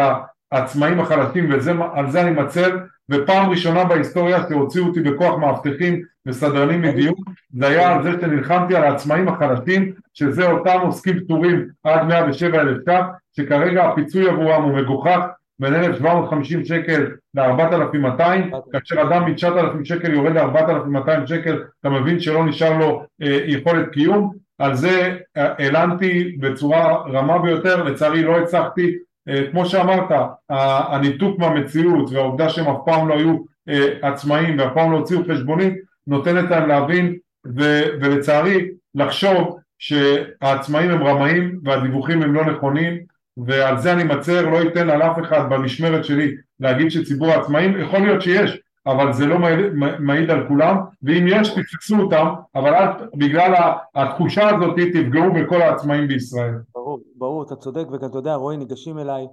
העצמאים 0.53 1.01
החלשים 1.01 1.51
ועל 1.51 2.11
זה 2.11 2.21
אני 2.21 2.31
מצר 2.31 2.77
ופעם 3.11 3.51
ראשונה 3.51 3.85
בהיסטוריה 3.85 4.39
שהוציאו 4.49 4.87
אותי 4.87 5.01
בכוח 5.01 5.39
מאבטחים 5.39 6.03
וסדרנים 6.27 6.83
מדיון 6.83 7.15
זה 7.59 7.67
היה 7.67 7.95
על 7.95 8.03
זה 8.03 8.13
שנלחמתי 8.21 8.77
על 8.77 8.85
העצמאים 8.85 9.29
החלשים 9.29 9.93
שזה 10.15 10.51
אותם 10.51 10.79
עוסקים 10.83 11.21
פטורים 11.21 11.69
עד 11.85 12.07
107 12.07 12.61
אלף 12.61 12.79
ש"ח 12.89 13.05
שכרגע 13.37 13.85
הפיצוי 13.85 14.29
עבורם 14.29 14.63
הוא 14.63 14.77
מגוחך 14.77 15.21
בין 15.59 15.75
1,750 15.75 16.65
שקל 16.65 17.07
ל-4,200 17.35 18.57
כאשר 18.73 19.03
אדם 19.03 19.25
מ-9,000 19.25 19.85
שקל 19.85 20.13
יורד 20.13 20.33
ל-4,200 20.33 21.27
שקל 21.27 21.63
אתה 21.81 21.91
מבין 21.91 22.21
שלא 22.21 22.45
נשאר 22.45 22.79
לו 22.79 23.03
אה, 23.23 23.41
יכולת 23.47 23.89
קיום. 23.93 24.45
על 24.59 24.75
זה 24.75 25.17
העלנתי 25.37 26.37
בצורה 26.41 26.97
רמה 26.97 27.39
ביותר 27.39 27.83
לצערי 27.83 28.23
לא 28.23 28.39
הצלחתי. 28.39 28.95
אה, 29.29 29.43
כמו 29.51 29.67
שאמרת 29.67 30.09
הניתוק 30.51 31.39
מהמציאות 31.39 32.11
והעובדה 32.13 32.49
שהם 32.49 32.67
אף 32.67 32.77
פעם 32.85 33.09
לא 33.09 33.15
היו 33.15 33.37
אה, 33.69 33.89
עצמאים 34.03 34.59
ואף 34.59 34.73
פעם 34.75 34.93
לא 34.93 34.97
הוציאו 34.97 35.21
חשבונית 35.31 35.75
נותנת 36.07 36.51
להם 36.51 36.69
להבין 36.69 37.17
ו- 37.47 37.85
ולצערי 38.01 38.69
לחשוב 38.95 39.59
שהעצמאים 39.79 40.91
הם 40.91 41.03
רמאים 41.03 41.61
והדיווחים 41.65 42.23
הם 42.23 42.35
לא 42.35 42.45
נכונים 42.45 42.99
ועל 43.37 43.79
זה 43.79 43.93
אני 43.93 44.05
מצר, 44.05 44.51
לא 44.51 44.63
אתן 44.63 44.91
על 44.91 45.03
אף 45.03 45.19
אחד 45.19 45.49
במשמרת 45.51 46.05
שלי 46.05 46.35
להגיד 46.61 46.91
שציבור 46.91 47.29
העצמאים, 47.29 47.81
יכול 47.81 47.99
להיות 47.99 48.23
שיש, 48.23 48.61
אבל 48.87 49.13
זה 49.13 49.27
לא 49.27 49.39
מעיד, 49.39 49.59
מעיד 49.99 50.31
על 50.31 50.49
כולם, 50.49 50.77
ואם 51.03 51.25
יש 51.29 51.49
תתפסו 51.49 51.97
אותם, 51.97 52.27
אבל 52.55 52.75
את, 52.75 52.97
בגלל 53.15 53.55
התחושה 53.95 54.49
הזאת 54.49 54.75
תפגעו 54.93 55.33
בכל 55.35 55.63
העצמאים 55.63 56.09
בישראל. 56.09 56.55
ברור, 56.75 56.99
ברור, 57.17 57.43
אתה 57.43 57.57
צודק, 57.57 57.85
וגם 57.93 58.09
אתה 58.09 58.19
יודע, 58.19 58.35
רועי, 58.35 58.57
ניגשים 58.57 58.99
אליי 58.99 59.27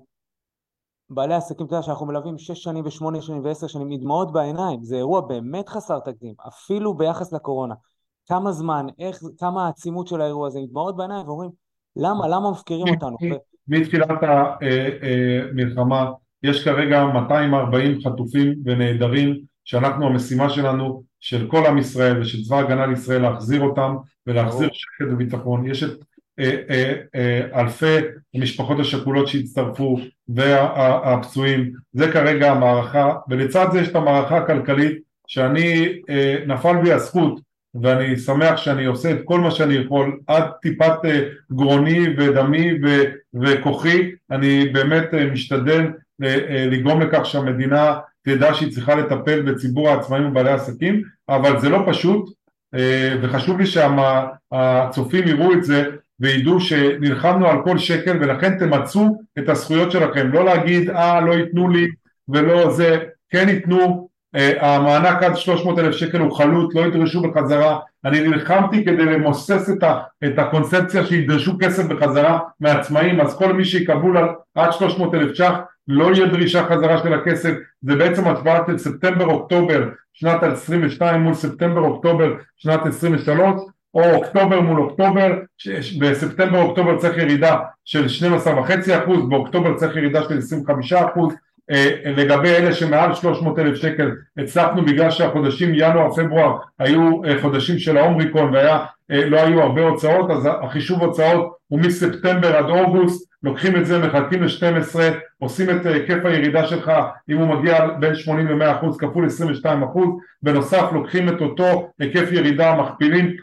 בעלי 1.09 1.33
עסקים, 1.33 1.65
אתה 1.65 1.75
יודע 1.75 1.83
שאנחנו 1.83 2.05
מלווים 2.05 2.37
שש 2.37 2.63
שנים 2.63 2.85
ושמונה 2.85 3.21
שנים 3.21 3.45
ועשר 3.45 3.67
שנים 3.67 3.89
עם 3.91 3.99
דמעות 3.99 4.33
בעיניים, 4.33 4.83
זה 4.83 4.95
אירוע 4.95 5.21
באמת 5.21 5.69
חסר 5.69 5.99
תקדים, 5.99 6.33
אפילו 6.47 6.93
ביחס 6.93 7.33
לקורונה. 7.33 7.75
כמה 8.27 8.51
זמן, 8.51 8.85
איך, 8.99 9.19
כמה 9.39 9.65
העצימות 9.65 10.07
של 10.07 10.21
האירוע 10.21 10.47
הזה, 10.47 10.59
עם 10.59 10.65
דמעות 10.65 10.97
בעיניים, 10.97 11.27
ואומרים, 11.27 11.49
למה, 11.95 12.27
למה 12.27 12.51
מפקירים 12.51 12.87
אותנו? 12.87 13.17
מתחילת 13.67 14.09
המלחמה 15.51 16.11
יש 16.43 16.63
כרגע 16.63 17.05
240 17.05 17.99
חטופים 18.03 18.53
ונעדרים 18.65 19.37
שאנחנו 19.65 20.07
המשימה 20.07 20.49
שלנו 20.49 21.03
של 21.19 21.47
כל 21.47 21.65
עם 21.65 21.77
ישראל 21.77 22.21
ושל 22.21 22.43
צבא 22.43 22.59
הגנה 22.59 22.85
לישראל 22.85 23.21
להחזיר 23.21 23.61
אותם 23.61 23.95
ולהחזיר 24.27 24.69
שקט 24.73 25.05
וביטחון. 25.11 25.67
יש 25.67 25.83
את 25.83 25.91
אה, 26.39 26.57
אה, 26.69 26.93
אה, 27.15 27.61
אלפי 27.61 27.97
המשפחות 28.33 28.79
השכולות 28.79 29.27
שהצטרפו 29.27 29.97
והפצועים. 30.29 31.71
זה 31.93 32.11
כרגע 32.11 32.51
המערכה 32.51 33.13
ולצד 33.29 33.67
זה 33.71 33.81
יש 33.81 33.87
את 33.87 33.95
המערכה 33.95 34.37
הכלכלית 34.37 34.97
שאני 35.27 36.01
נפל 36.47 36.81
בי 36.83 36.93
הזכות 36.93 37.39
ואני 37.81 38.17
שמח 38.17 38.57
שאני 38.57 38.85
עושה 38.85 39.11
את 39.11 39.17
כל 39.25 39.39
מה 39.39 39.51
שאני 39.51 39.73
יכול 39.73 40.19
עד 40.27 40.43
טיפת 40.61 40.99
גרוני 41.51 42.05
ודמי 42.17 42.71
וכוחי. 43.33 44.11
אני 44.31 44.69
באמת 44.69 45.13
משתדל 45.31 45.87
לגרום 46.71 47.01
לכך 47.01 47.25
שהמדינה 47.25 47.99
תדע 48.23 48.53
שהיא 48.53 48.71
צריכה 48.71 48.95
לטפל 48.95 49.41
בציבור 49.41 49.89
העצמאים 49.89 50.27
ובעלי 50.27 50.49
העסקים 50.49 51.03
אבל 51.29 51.59
זה 51.59 51.69
לא 51.69 51.83
פשוט 51.87 52.29
וחשוב 53.21 53.59
לי 53.59 53.65
שהצופים 53.65 55.27
יראו 55.27 55.53
את 55.53 55.63
זה 55.63 55.85
וידעו 56.19 56.59
שנלחמנו 56.59 57.47
על 57.47 57.57
כל 57.63 57.77
שקל 57.77 58.17
ולכן 58.21 58.59
תמצו 58.59 59.17
את 59.39 59.49
הזכויות 59.49 59.91
שלכם. 59.91 60.31
לא 60.31 60.45
להגיד 60.45 60.89
אה 60.89 61.21
לא 61.21 61.31
ייתנו 61.31 61.69
לי 61.69 61.87
ולא 62.29 62.71
זה. 62.71 62.97
כן 63.29 63.49
ייתנו 63.49 63.79
אה, 63.79 63.93
המענק 64.59 65.23
עד 65.23 65.35
300 65.35 65.79
אלף 65.79 65.95
שקל 65.95 66.19
הוא 66.19 66.31
חלוט, 66.37 66.75
לא 66.75 66.81
ידרשו 66.81 67.21
בחזרה, 67.21 67.79
אני 68.05 68.27
נלחמתי 68.27 68.85
כדי 68.85 69.05
למוסס 69.05 69.69
את, 69.69 69.83
ה, 69.83 69.99
את 70.25 70.39
הקונספציה 70.39 71.05
שידרשו 71.05 71.51
כסף 71.59 71.85
בחזרה 71.85 72.39
מעצמאים, 72.59 73.21
אז 73.21 73.37
כל 73.37 73.53
מי 73.53 73.65
שיקבלו 73.65 74.19
עד 74.55 74.71
300 74.71 75.13
אלף 75.13 75.35
ש"ח 75.35 75.51
לא 75.87 76.15
יהיה 76.15 76.27
דרישה 76.27 76.65
חזרה 76.65 76.97
של 76.97 77.13
הכסף, 77.13 77.53
זה 77.81 77.95
בעצם 77.95 78.27
השוואה 78.27 78.59
של 78.67 78.77
ספטמבר-אוקטובר 78.77 79.83
שנת 80.13 80.43
22 80.43 81.21
מול 81.21 81.33
ספטמבר-אוקטובר 81.33 82.33
שנת 82.57 82.85
23 82.85 83.61
או 83.93 84.01
אוקטובר 84.13 84.61
מול 84.61 84.79
אוקטובר, 84.79 85.33
בספטמבר-אוקטובר 85.99 86.97
צריך 86.97 87.17
ירידה 87.17 87.57
של 87.85 88.05
12.5%, 88.05 89.29
באוקטובר 89.29 89.75
צריך 89.75 89.95
ירידה 89.95 90.23
של 90.23 90.37
25%, 90.37 90.97
אה, 90.97 91.35
לגבי 92.05 92.49
אלה 92.49 92.73
שמעל 92.73 93.13
300 93.13 93.59
אלף 93.59 93.75
שקל 93.75 94.11
הצלחנו 94.37 94.85
בגלל 94.85 95.11
שהחודשים 95.11 95.71
ינואר-פברואר 95.73 96.57
היו 96.79 97.23
אה, 97.25 97.41
חודשים 97.41 97.79
של 97.79 97.97
האומריקון 97.97 98.53
ולא 98.53 99.37
אה, 99.37 99.43
היו 99.43 99.61
הרבה 99.61 99.81
הוצאות 99.81 100.31
אז 100.31 100.49
החישוב 100.61 101.01
הוצאות 101.01 101.57
הוא 101.67 101.79
מספטמבר 101.79 102.55
עד 102.55 102.69
אוגוסט 102.69 103.31
לוקחים 103.43 103.75
את 103.75 103.85
זה, 103.85 103.99
מחלקים 103.99 104.43
ל-12, 104.43 104.99
עושים 105.39 105.69
את 105.69 105.85
היקף 105.85 106.25
הירידה 106.25 106.67
שלך 106.67 106.91
אם 107.29 107.37
הוא 107.37 107.47
מגיע 107.47 107.87
בין 107.99 108.15
80 108.15 108.47
ל-100 108.47 108.71
אחוז 108.77 108.97
כפול 108.97 109.25
22 109.25 109.83
אחוז, 109.83 110.09
בנוסף 110.43 110.85
לוקחים 110.93 111.29
את 111.29 111.41
אותו 111.41 111.89
היקף 111.99 112.31
ירידה, 112.31 112.75
מכפילים 112.75 113.35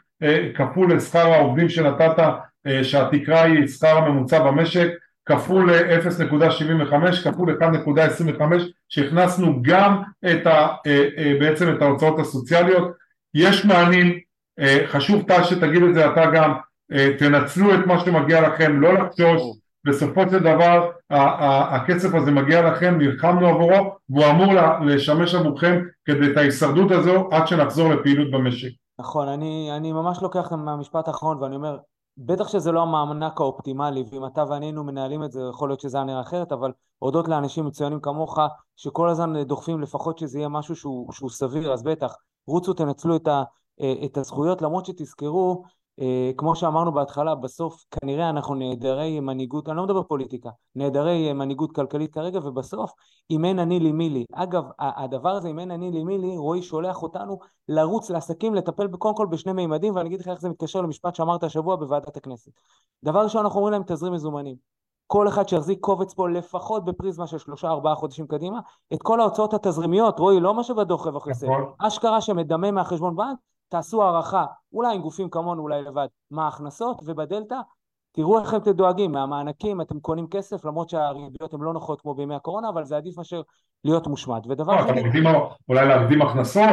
כפול 0.54 0.94
לשכר 0.94 1.32
העובדים 1.32 1.68
שנתת 1.68 2.22
שהתקרה 2.82 3.42
היא 3.42 3.66
שכר 3.66 3.98
הממוצע 3.98 4.42
במשק 4.42 4.88
כפול 5.28 5.70
0.75 5.70 7.24
כפול 7.24 7.58
1.25 7.60 8.42
שהכנסנו 8.88 9.62
גם 9.62 10.02
את 10.26 10.46
ה, 10.46 10.68
אה, 10.86 11.08
אה, 11.18 11.36
בעצם 11.40 11.74
את 11.76 11.82
ההוצאות 11.82 12.18
הסוציאליות. 12.18 12.92
יש 13.34 13.64
מענים 13.64 14.18
אה, 14.58 14.84
חשוב 14.86 15.22
טל 15.22 15.44
שתגיד 15.44 15.82
את 15.82 15.94
זה 15.94 16.12
אתה 16.12 16.26
גם 16.34 16.54
תנצלו 17.18 17.74
את 17.74 17.86
מה 17.86 18.00
שמגיע 18.00 18.48
לכם 18.48 18.80
לא 18.80 18.92
לחשוש. 18.94 19.42
בסופו 19.84 20.20
של 20.30 20.38
דבר 20.38 20.90
הכסף 21.10 22.14
הזה 22.14 22.30
מגיע 22.30 22.70
לכם 22.70 22.98
נלחמנו 22.98 23.48
עבורו 23.48 23.96
והוא 24.10 24.30
אמור 24.30 24.52
לשמש 24.86 25.34
עבורכם 25.34 25.82
כדי 26.04 26.32
את 26.32 26.36
ההישרדות 26.36 26.90
הזו 26.90 27.28
עד 27.32 27.46
שנחזור 27.46 27.88
לפעילות 27.94 28.30
במשק. 28.30 28.68
נכון 29.00 29.28
אני, 29.28 29.70
אני 29.76 29.92
ממש 29.92 30.18
לוקח 30.22 30.52
מהמשפט 30.52 31.08
האחרון 31.08 31.42
ואני 31.42 31.56
אומר 31.56 31.78
בטח 32.18 32.48
שזה 32.48 32.72
לא 32.72 32.82
המענק 32.82 33.40
האופטימלי, 33.40 34.04
ואם 34.10 34.26
אתה 34.26 34.44
ואני 34.48 34.66
היינו 34.66 34.84
מנהלים 34.84 35.24
את 35.24 35.32
זה, 35.32 35.40
יכול 35.50 35.68
להיות 35.68 35.80
שזה 35.80 35.96
היה 35.96 36.04
נראה 36.04 36.20
אחרת, 36.20 36.52
אבל 36.52 36.72
הודות 36.98 37.28
לאנשים 37.28 37.66
מצוינים 37.66 38.00
כמוך, 38.00 38.38
שכל 38.76 39.08
הזמן 39.08 39.42
דוחפים 39.42 39.80
לפחות 39.80 40.18
שזה 40.18 40.38
יהיה 40.38 40.48
משהו 40.48 40.76
שהוא, 40.76 41.12
שהוא 41.12 41.30
סביר, 41.30 41.72
אז 41.72 41.82
בטח, 41.82 42.14
רוצו 42.46 42.72
תנצלו 42.72 43.16
את, 43.16 43.28
ה, 43.28 43.42
את 44.04 44.18
הזכויות, 44.18 44.62
למרות 44.62 44.86
שתזכרו 44.86 45.62
אה, 45.64 45.70
כמו 46.36 46.56
שאמרנו 46.56 46.92
בהתחלה, 46.92 47.34
בסוף 47.34 47.84
כנראה 47.90 48.30
אנחנו 48.30 48.54
נעדרי 48.54 49.20
מנהיגות, 49.20 49.68
אני 49.68 49.76
לא 49.76 49.84
מדבר 49.84 50.02
פוליטיקה, 50.02 50.50
נעדרי 50.76 51.32
מנהיגות 51.32 51.72
כלכלית 51.74 52.14
כרגע, 52.14 52.38
ובסוף 52.42 52.92
אם 53.30 53.44
אין 53.44 53.58
אני 53.58 53.80
לי 53.80 53.92
מי 53.92 54.10
לי. 54.10 54.24
אגב, 54.32 54.64
הדבר 54.78 55.30
הזה, 55.30 55.48
אם 55.48 55.58
אין 55.58 55.70
אני 55.70 55.90
לי 55.90 56.04
מי 56.04 56.18
לי, 56.18 56.36
רועי 56.36 56.62
שולח 56.62 57.02
אותנו 57.02 57.38
לרוץ 57.68 58.10
לעסקים, 58.10 58.54
לטפל 58.54 58.88
קודם 58.88 59.14
כל 59.14 59.26
בשני 59.26 59.52
מימדים, 59.52 59.96
ואני 59.96 60.08
אגיד 60.08 60.20
לך 60.20 60.28
איך 60.28 60.40
זה 60.40 60.48
מתקשר 60.48 60.80
למשפט 60.80 61.14
שאמרת 61.14 61.44
השבוע 61.44 61.76
בוועדת 61.76 62.16
הכנסת. 62.16 62.52
דבר 63.04 63.22
ראשון, 63.22 63.44
אנחנו 63.44 63.58
אומרים 63.58 63.72
להם 63.72 63.82
תזרים 63.86 64.12
מזומנים. 64.12 64.56
כל 65.06 65.28
אחד 65.28 65.48
שיחזיק 65.48 65.78
קובץ 65.80 66.14
פה 66.14 66.28
לפחות 66.28 66.84
בפריזמה 66.84 67.26
של 67.26 67.38
שלושה 67.38 67.68
ארבעה 67.68 67.94
חודשים 67.94 68.26
קדימה, 68.26 68.60
את 68.94 69.02
כל 69.02 69.20
ההוצאות 69.20 69.54
התזרימיות, 69.54 70.18
רועי, 70.18 70.40
לא 70.40 70.54
מה 70.54 70.64
שבדוח 70.64 71.06
רווח 71.06 71.28
נכון. 71.28 71.72
אשכרה 71.78 72.20
שמדמה 72.20 72.70
מהחשבון 72.70 73.16
בנק, 73.16 73.38
תעשו 73.68 74.02
הערכה, 74.02 74.44
אולי 74.72 74.94
עם 74.94 75.02
גופים 75.02 75.30
כמונו, 75.30 75.62
אולי 75.62 75.82
לבד, 75.82 76.06
מה 76.30 76.44
ההכנסות, 76.44 77.00
ובדלתא 77.04 77.56
תראו 78.12 78.40
איך 78.40 78.54
אתם 78.54 78.72
דואגים, 78.72 79.12
מהמענקים 79.12 79.80
אתם 79.80 80.00
קונים 80.00 80.26
כסף, 80.26 80.64
למרות 80.64 80.88
שהריביות 80.88 81.54
הן 81.54 81.60
לא 81.60 81.72
נוחות 81.72 82.00
כמו 82.00 82.14
בימי 82.14 82.34
הקורונה, 82.34 82.68
אבל 82.68 82.84
זה 82.84 82.96
עדיף 82.96 83.18
מאשר 83.18 83.42
להיות 83.84 84.06
מושמד. 84.06 84.46
ודבר 84.48 84.86
שני... 84.86 85.22
אולי 85.68 85.88
להקדים 85.88 86.22
הכנסות, 86.22 86.64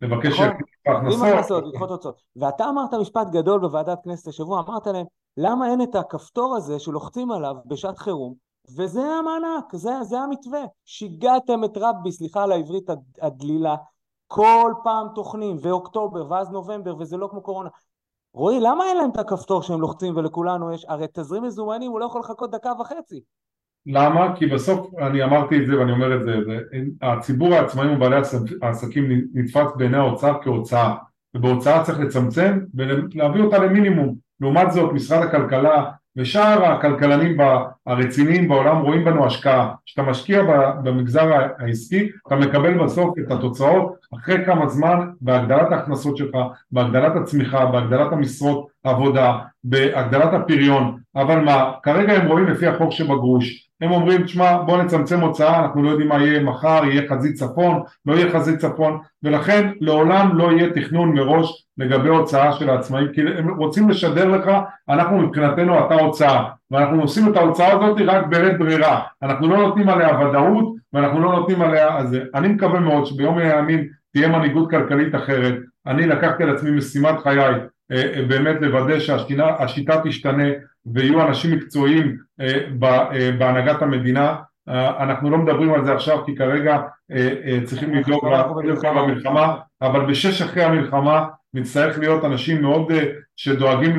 לבקש 0.00 0.40
נכון, 0.40 1.28
הכנסות. 1.28 1.64
לדחות 1.66 1.90
הוצאות. 1.90 2.22
ואתה 2.36 2.68
אמרת 2.68 2.94
משפט 2.94 3.30
גדול 3.30 3.60
בוועדת 3.60 3.98
כנסת 4.04 4.28
השבוע, 4.28 4.62
אמרת 4.68 4.86
להם, 4.86 5.06
למה 5.36 5.70
אין 5.70 5.82
את 5.82 5.94
הכפתור 5.94 6.56
הזה 6.56 6.78
שלוחצים 6.78 7.30
עליו 7.30 7.54
בשעת 7.66 7.98
חירום, 7.98 8.34
וזה 8.76 9.02
המענק, 9.02 9.64
זה, 9.72 10.02
זה 10.02 10.18
המתווה. 10.18 10.62
שיגעתם 10.84 11.64
את 11.64 11.78
רבי, 11.80 12.12
סליחה 12.12 12.42
על 12.42 12.52
העברית 12.52 12.90
הדלילה, 13.22 13.76
כל 14.34 14.72
פעם 14.84 15.06
תוכנים, 15.14 15.56
ואוקטובר, 15.60 16.30
ואז 16.30 16.50
נובמבר, 16.50 16.96
וזה 16.98 17.16
לא 17.16 17.28
כמו 17.30 17.40
קורונה. 17.42 17.68
רועי, 18.34 18.60
למה 18.60 18.84
אין 18.84 18.96
להם 18.96 19.10
את 19.10 19.18
הכפתור 19.18 19.62
שהם 19.62 19.80
לוחצים 19.80 20.16
ולכולנו 20.16 20.72
יש? 20.72 20.86
הרי 20.88 21.06
תזרים 21.12 21.42
מזומנים 21.42 21.90
הוא 21.90 22.00
לא 22.00 22.04
יכול 22.04 22.20
לחכות 22.20 22.50
דקה 22.50 22.72
וחצי. 22.80 23.20
למה? 23.86 24.36
כי 24.36 24.46
בסוף, 24.46 24.90
אני 24.98 25.24
אמרתי 25.24 25.62
את 25.62 25.66
זה 25.66 25.78
ואני 25.78 25.92
אומר 25.92 26.16
את 26.16 26.22
זה, 26.22 26.32
זה 26.46 26.58
הציבור 27.02 27.54
העצמאים 27.54 27.96
ובעלי 27.96 28.16
העסקים 28.62 29.08
נתפס 29.34 29.72
בעיני 29.76 29.96
האוצר 29.96 30.34
כהוצאה, 30.42 30.94
ובהוצאה 31.34 31.84
צריך 31.84 32.00
לצמצם 32.00 32.58
ולהביא 32.74 33.42
אותה 33.42 33.58
למינימום. 33.58 34.14
לעומת 34.40 34.72
זאת, 34.72 34.92
משרד 34.92 35.22
הכלכלה 35.22 35.90
ושאר 36.16 36.64
הכלכלנים 36.64 37.36
הרציניים 37.86 38.48
בעולם 38.48 38.82
רואים 38.82 39.04
בנו 39.04 39.26
השקעה. 39.26 39.74
כשאתה 39.86 40.02
משקיע 40.02 40.42
במגזר 40.84 41.32
העסקי 41.58 42.10
אתה 42.26 42.36
מקבל 42.36 42.84
בסוף 42.84 43.18
את 43.18 43.30
התוצאות 43.30 43.94
אחרי 44.14 44.44
כמה 44.44 44.68
זמן 44.68 45.10
בהגדלת 45.20 45.72
ההכנסות 45.72 46.16
שלך, 46.16 46.36
בהגדלת 46.72 47.16
הצמיחה, 47.16 47.66
בהגדלת 47.66 48.12
המשרות 48.12 48.73
עבודה, 48.84 49.38
בהגדלת 49.64 50.32
הפריון, 50.32 50.98
אבל 51.16 51.40
מה, 51.40 51.72
כרגע 51.82 52.12
הם 52.12 52.26
רואים 52.26 52.46
לפי 52.46 52.66
החוק 52.66 52.92
שבגרוש, 52.92 53.68
הם 53.80 53.92
אומרים 53.92 54.22
תשמע 54.22 54.62
בוא 54.62 54.82
נצמצם 54.82 55.20
הוצאה, 55.20 55.60
אנחנו 55.60 55.82
לא 55.82 55.90
יודעים 55.90 56.08
מה 56.08 56.24
יהיה 56.24 56.42
מחר, 56.42 56.80
יהיה 56.84 57.08
חזית 57.08 57.34
צפון, 57.34 57.82
לא 58.06 58.14
יהיה 58.14 58.30
חזית 58.30 58.58
צפון, 58.58 58.98
ולכן 59.22 59.70
לעולם 59.80 60.38
לא 60.38 60.52
יהיה 60.52 60.70
תכנון 60.70 61.14
מראש 61.14 61.66
לגבי 61.78 62.08
הוצאה 62.08 62.52
של 62.52 62.70
העצמאים, 62.70 63.08
כי 63.12 63.20
הם 63.20 63.54
רוצים 63.54 63.88
לשדר 63.88 64.28
לך, 64.28 64.50
אנחנו 64.88 65.18
מבחינתנו 65.18 65.86
אתה 65.86 65.94
הוצאה, 65.94 66.44
ואנחנו 66.70 67.00
עושים 67.00 67.32
את 67.32 67.36
ההוצאה 67.36 67.72
הזאת 67.72 68.00
רק 68.06 68.26
בלית 68.26 68.58
ברירה, 68.58 69.00
אנחנו 69.22 69.48
לא 69.48 69.56
נותנים 69.56 69.88
עליה 69.88 70.20
ודאות 70.20 70.74
ואנחנו 70.92 71.20
לא 71.20 71.32
נותנים 71.32 71.62
עליה, 71.62 71.98
אז 71.98 72.16
אני 72.34 72.48
מקווה 72.48 72.80
מאוד 72.80 73.06
שביום 73.06 73.38
הימים 73.38 73.88
תהיה 74.12 74.28
מנהיגות 74.28 74.70
כלכלית 74.70 75.14
אחרת, 75.14 75.54
אני 75.86 76.06
לקחתי 76.06 76.42
על 76.42 76.56
עצמי 76.56 76.70
משימת 76.70 77.18
חיי 77.22 77.54
באמת 78.28 78.56
לוודא 78.60 78.98
שהשיטה 79.00 80.00
תשתנה 80.04 80.48
ויהיו 80.86 81.26
אנשים 81.26 81.50
מקצועיים 81.50 82.16
אה, 82.40 82.60
בהנהגת 83.38 83.82
המדינה. 83.82 84.36
אנחנו 84.68 85.30
לא 85.30 85.38
מדברים 85.38 85.74
על 85.74 85.84
זה 85.84 85.94
עכשיו 85.94 86.24
כי 86.24 86.36
כרגע 86.36 86.78
צריכים 87.64 87.94
לדאוג 87.94 88.26
למלחמה 88.84 89.56
אבל 89.82 90.06
בשש 90.06 90.42
אחרי 90.42 90.62
המלחמה 90.62 91.26
נצטרך 91.54 91.98
להיות 91.98 92.24
אנשים 92.24 92.62
מאוד 92.62 92.92
שדואגים 93.36 93.98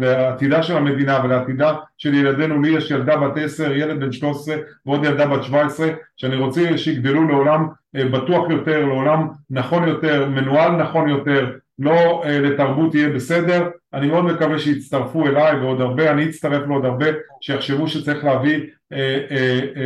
לעתידה 0.00 0.62
של 0.62 0.76
המדינה 0.76 1.20
ולעתידה 1.24 1.74
של 1.98 2.14
ילדינו, 2.14 2.62
לי 2.62 2.68
יש 2.68 2.90
ילדה 2.90 3.16
בת 3.16 3.36
עשר, 3.36 3.72
ילד 3.72 4.00
בן 4.00 4.12
שלוש 4.12 4.36
עשרה 4.36 4.56
ועוד 4.86 5.04
ילדה 5.04 5.26
בת 5.26 5.44
שבע 5.44 5.66
עשרה 5.66 5.88
שאני 6.16 6.36
רוצה 6.36 6.78
שיגדלו 6.78 7.28
לעולם 7.28 7.68
בטוח 7.94 8.50
יותר, 8.50 8.86
לעולם 8.86 9.28
נכון 9.50 9.88
יותר, 9.88 10.28
מנוהל 10.28 10.70
נכון 10.70 11.08
יותר, 11.08 11.50
לא 11.78 12.22
לתרבות 12.26 12.94
יהיה 12.94 13.08
בסדר, 13.08 13.68
אני 13.94 14.06
מאוד 14.06 14.24
מקווה 14.24 14.58
שיצטרפו 14.58 15.26
אליי 15.26 15.60
ועוד 15.60 15.80
הרבה, 15.80 16.10
אני 16.10 16.28
אצטרף 16.28 16.68
לעוד 16.68 16.84
הרבה 16.84 17.06
שיחשבו 17.40 17.88
שצריך 17.88 18.24
להביא 18.24 18.60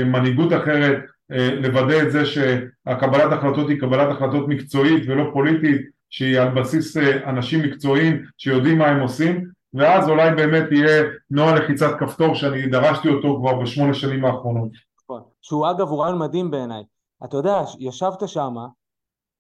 מנהיגות 0.04 0.52
אחרת, 0.52 0.98
לוודא 1.30 2.02
את 2.02 2.12
זה 2.12 2.26
שהקבלת 2.26 3.32
החלטות 3.32 3.68
היא 3.68 3.80
קבלת 3.80 4.16
החלטות 4.16 4.48
מקצועית 4.48 5.04
ולא 5.06 5.30
פוליטית 5.32 5.80
שהיא 6.10 6.40
על 6.40 6.48
בסיס 6.48 6.96
אה, 6.96 7.30
אנשים 7.30 7.62
מקצועיים 7.62 8.24
שיודעים 8.38 8.78
מה 8.78 8.86
הם 8.86 9.00
עושים 9.00 9.46
ואז 9.74 10.08
אולי 10.08 10.30
באמת 10.34 10.72
יהיה 10.72 11.02
נוהל 11.30 11.58
לחיצת 11.58 11.98
כפתור 11.98 12.34
שאני 12.34 12.66
דרשתי 12.66 13.08
אותו 13.08 13.38
כבר 13.40 13.54
בשמונה 13.54 13.94
שנים 13.94 14.24
האחרונות. 14.24 14.70
נכון. 15.04 15.22
שהוא 15.42 15.70
אגב 15.70 15.88
הוא 15.88 16.02
רעיון 16.02 16.18
מדהים 16.18 16.50
בעיניי. 16.50 16.82
אתה 17.24 17.36
יודע, 17.36 17.62
ישבת 17.78 18.28
שמה 18.28 18.66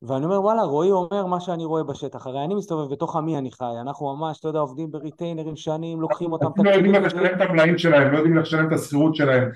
ואני 0.02 0.24
אומר 0.24 0.42
וואלה 0.42 0.62
רועי 0.62 0.90
אומר 0.90 1.26
מה 1.26 1.40
שאני 1.40 1.64
רואה 1.64 1.82
בשטח. 1.82 2.26
הרי 2.26 2.44
אני 2.44 2.54
מסתובב 2.54 2.92
בתוך 2.92 3.16
עמי 3.16 3.38
אני 3.38 3.50
חי. 3.50 3.72
אנחנו 3.80 4.16
ממש 4.16 4.38
אתה 4.40 4.48
יודע 4.48 4.58
עובדים 4.58 4.90
בריטיינרים 4.90 5.56
שנים 5.56 6.00
לוקחים 6.00 6.32
אותם 6.32 6.46
לא 6.64 6.70
יודעים 6.70 6.94
איך 6.94 7.04
לשלם 7.04 7.36
את 7.36 7.40
המלאים 7.40 7.78
שלהם 7.78 8.12
לא 8.12 8.16
יודעים 8.16 8.38
איך 8.38 8.46
לשלם 8.46 8.66
את 8.66 8.72
השכירות 8.72 9.14
שלהם. 9.14 9.50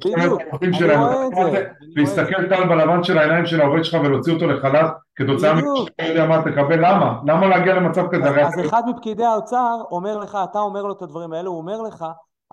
כן 0.00 0.28
לא 0.28 0.38
בדיוק. 0.38 0.42
אני 0.62 0.96
רואה 0.96 1.26
את 1.26 1.52
זה 1.52 1.64
להסתכל 1.80 2.48
טל 2.48 2.68
בלבן 2.68 3.04
של 3.04 3.18
העיניים 3.18 3.46
של 3.46 3.60
העובד 3.60 3.84
שלך 3.84 4.00
ולהוציא 4.04 4.32
אותו 4.34 4.46
לחל"ת 4.46 4.90
כתוצאה 5.16 5.54
מכך 5.54 5.64
שאתה 5.86 6.04
יודע 6.04 6.26
מה 6.26 6.42
תקבל 6.42 6.78
למה? 6.78 7.20
למה 7.26 7.48
להגיע 7.48 7.74
למצב 7.74 8.04
כזה? 8.10 8.46
אז 8.46 8.60
אחד 8.60 8.82
מפקידי 8.88 9.24
האוצר 9.24 9.82
אומר 9.90 10.18
לך 10.18 10.38
אתה 10.50 10.58
אומר 10.58 10.82
לו 10.82 10.92
את 10.92 11.02
הדברים 11.02 11.32
האלה 11.32 11.48
הוא 11.48 11.58
אומר 11.58 11.82
לך 11.82 12.04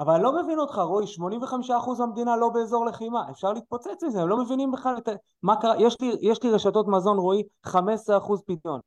אבל 0.02 0.14
אני 0.14 0.24
לא 0.24 0.44
מבין 0.44 0.60
אותך, 0.60 0.76
רועי, 0.76 1.06
85% 1.06 2.00
מהמדינה 2.00 2.38
לא 2.38 2.50
באזור 2.50 2.86
לחימה, 2.86 3.20
אפשר 3.32 3.54
להתפוצץ 3.54 4.04
מזה, 4.04 4.22
הם 4.22 4.30
לא 4.30 4.38
מבינים 4.38 4.72
בכלל 4.72 4.98
את... 4.98 5.10
מה 5.44 5.56
קרה, 5.56 5.74
יש 5.80 6.02
לי, 6.02 6.12
יש 6.22 6.44
לי 6.44 6.52
רשתות 6.52 6.88
מזון, 6.88 7.18
רועי, 7.18 7.44
15% 7.68 7.72
פדיון. 8.48 8.80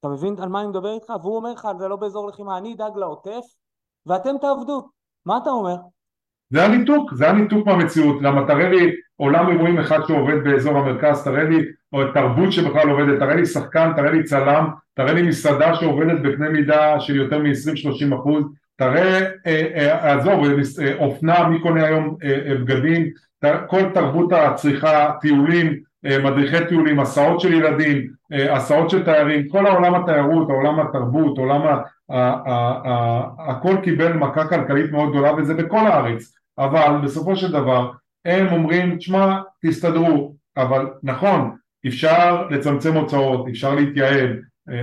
אתה 0.00 0.08
מבין 0.08 0.34
על 0.38 0.48
מה 0.48 0.60
אני 0.60 0.68
מדבר 0.68 0.94
איתך? 0.94 1.12
והוא 1.22 1.36
אומר 1.36 1.52
לך, 1.52 1.68
זה 1.78 1.88
לא 1.88 1.96
באזור 1.96 2.28
לחימה, 2.28 2.58
אני 2.58 2.74
אדאג 2.74 2.96
לעוטף, 2.96 3.44
ואתם 4.06 4.38
תעבדו. 4.40 4.88
מה 5.26 5.38
אתה 5.42 5.50
אומר? 5.50 5.76
זה 6.50 6.64
הניתוק, 6.64 7.14
זה 7.14 7.30
הניתוק 7.30 7.66
מהמציאות. 7.66 8.22
למה 8.22 8.46
תראה 8.46 8.68
לי 8.68 8.92
עולם 9.16 9.48
אירועים 9.48 9.78
אחד 9.78 9.98
שעובד 10.08 10.44
באזור 10.44 10.78
המרכז, 10.78 11.24
תראה 11.24 11.44
לי 11.44 11.64
או 11.92 11.98
תרבות 12.14 12.52
שבכלל 12.52 12.90
עובדת, 12.90 13.18
תראה 13.18 13.34
לי 13.34 13.46
שחקן, 13.46 13.92
תראה 13.96 14.10
לי 14.10 14.24
צלם, 14.24 14.66
תראה 14.94 15.12
לי 15.12 15.22
מסעדה 15.22 15.74
שעובדת 15.74 16.20
בקנה 16.22 16.48
מידה 16.48 17.00
של 17.00 17.16
יותר 17.16 17.38
מ-20-30 17.38 18.14
אחוז, 18.20 18.44
תראה, 18.76 19.20
אה, 19.46 19.66
אה, 19.76 20.14
עזוב, 20.14 20.44
אה, 20.82 20.94
אופנה, 20.98 21.48
מי 21.48 21.60
קונה 21.60 21.86
היום 21.86 22.16
בגדים, 22.60 23.06
כל 23.66 23.82
תרבות 23.94 24.32
הצריכה, 24.32 25.12
טיולים, 25.20 25.76
מדריכי 26.24 26.66
טיולים, 26.68 27.00
הסעות 27.00 27.40
של 27.40 27.52
ילדים, 27.52 28.06
הסעות 28.50 28.90
של 28.90 29.04
תיירים, 29.04 29.48
כל 29.48 29.66
העולם 29.66 29.94
התיירות, 29.94 30.50
העולם 30.50 30.80
התרבות, 30.80 31.38
עולם. 31.38 31.60
הכל 33.38 33.76
קיבל 33.82 34.12
מכה 34.12 34.48
כלכלית 34.48 34.92
מאוד 34.92 35.10
גדולה 35.10 35.34
וזה 35.34 35.54
בכל 35.54 35.86
הארץ, 35.86 36.34
אבל 36.58 36.96
בסופו 37.04 37.36
של 37.36 37.52
דבר 37.52 37.90
הם 38.24 38.52
אומרים, 38.52 38.96
תשמע, 38.96 39.40
תסתדרו, 39.66 40.34
אבל 40.56 40.86
נכון, 41.02 41.56
אפשר 41.86 42.46
לצמצם 42.50 42.94
הוצאות, 42.94 43.48
אפשר 43.48 43.74
להתייעל, 43.74 44.38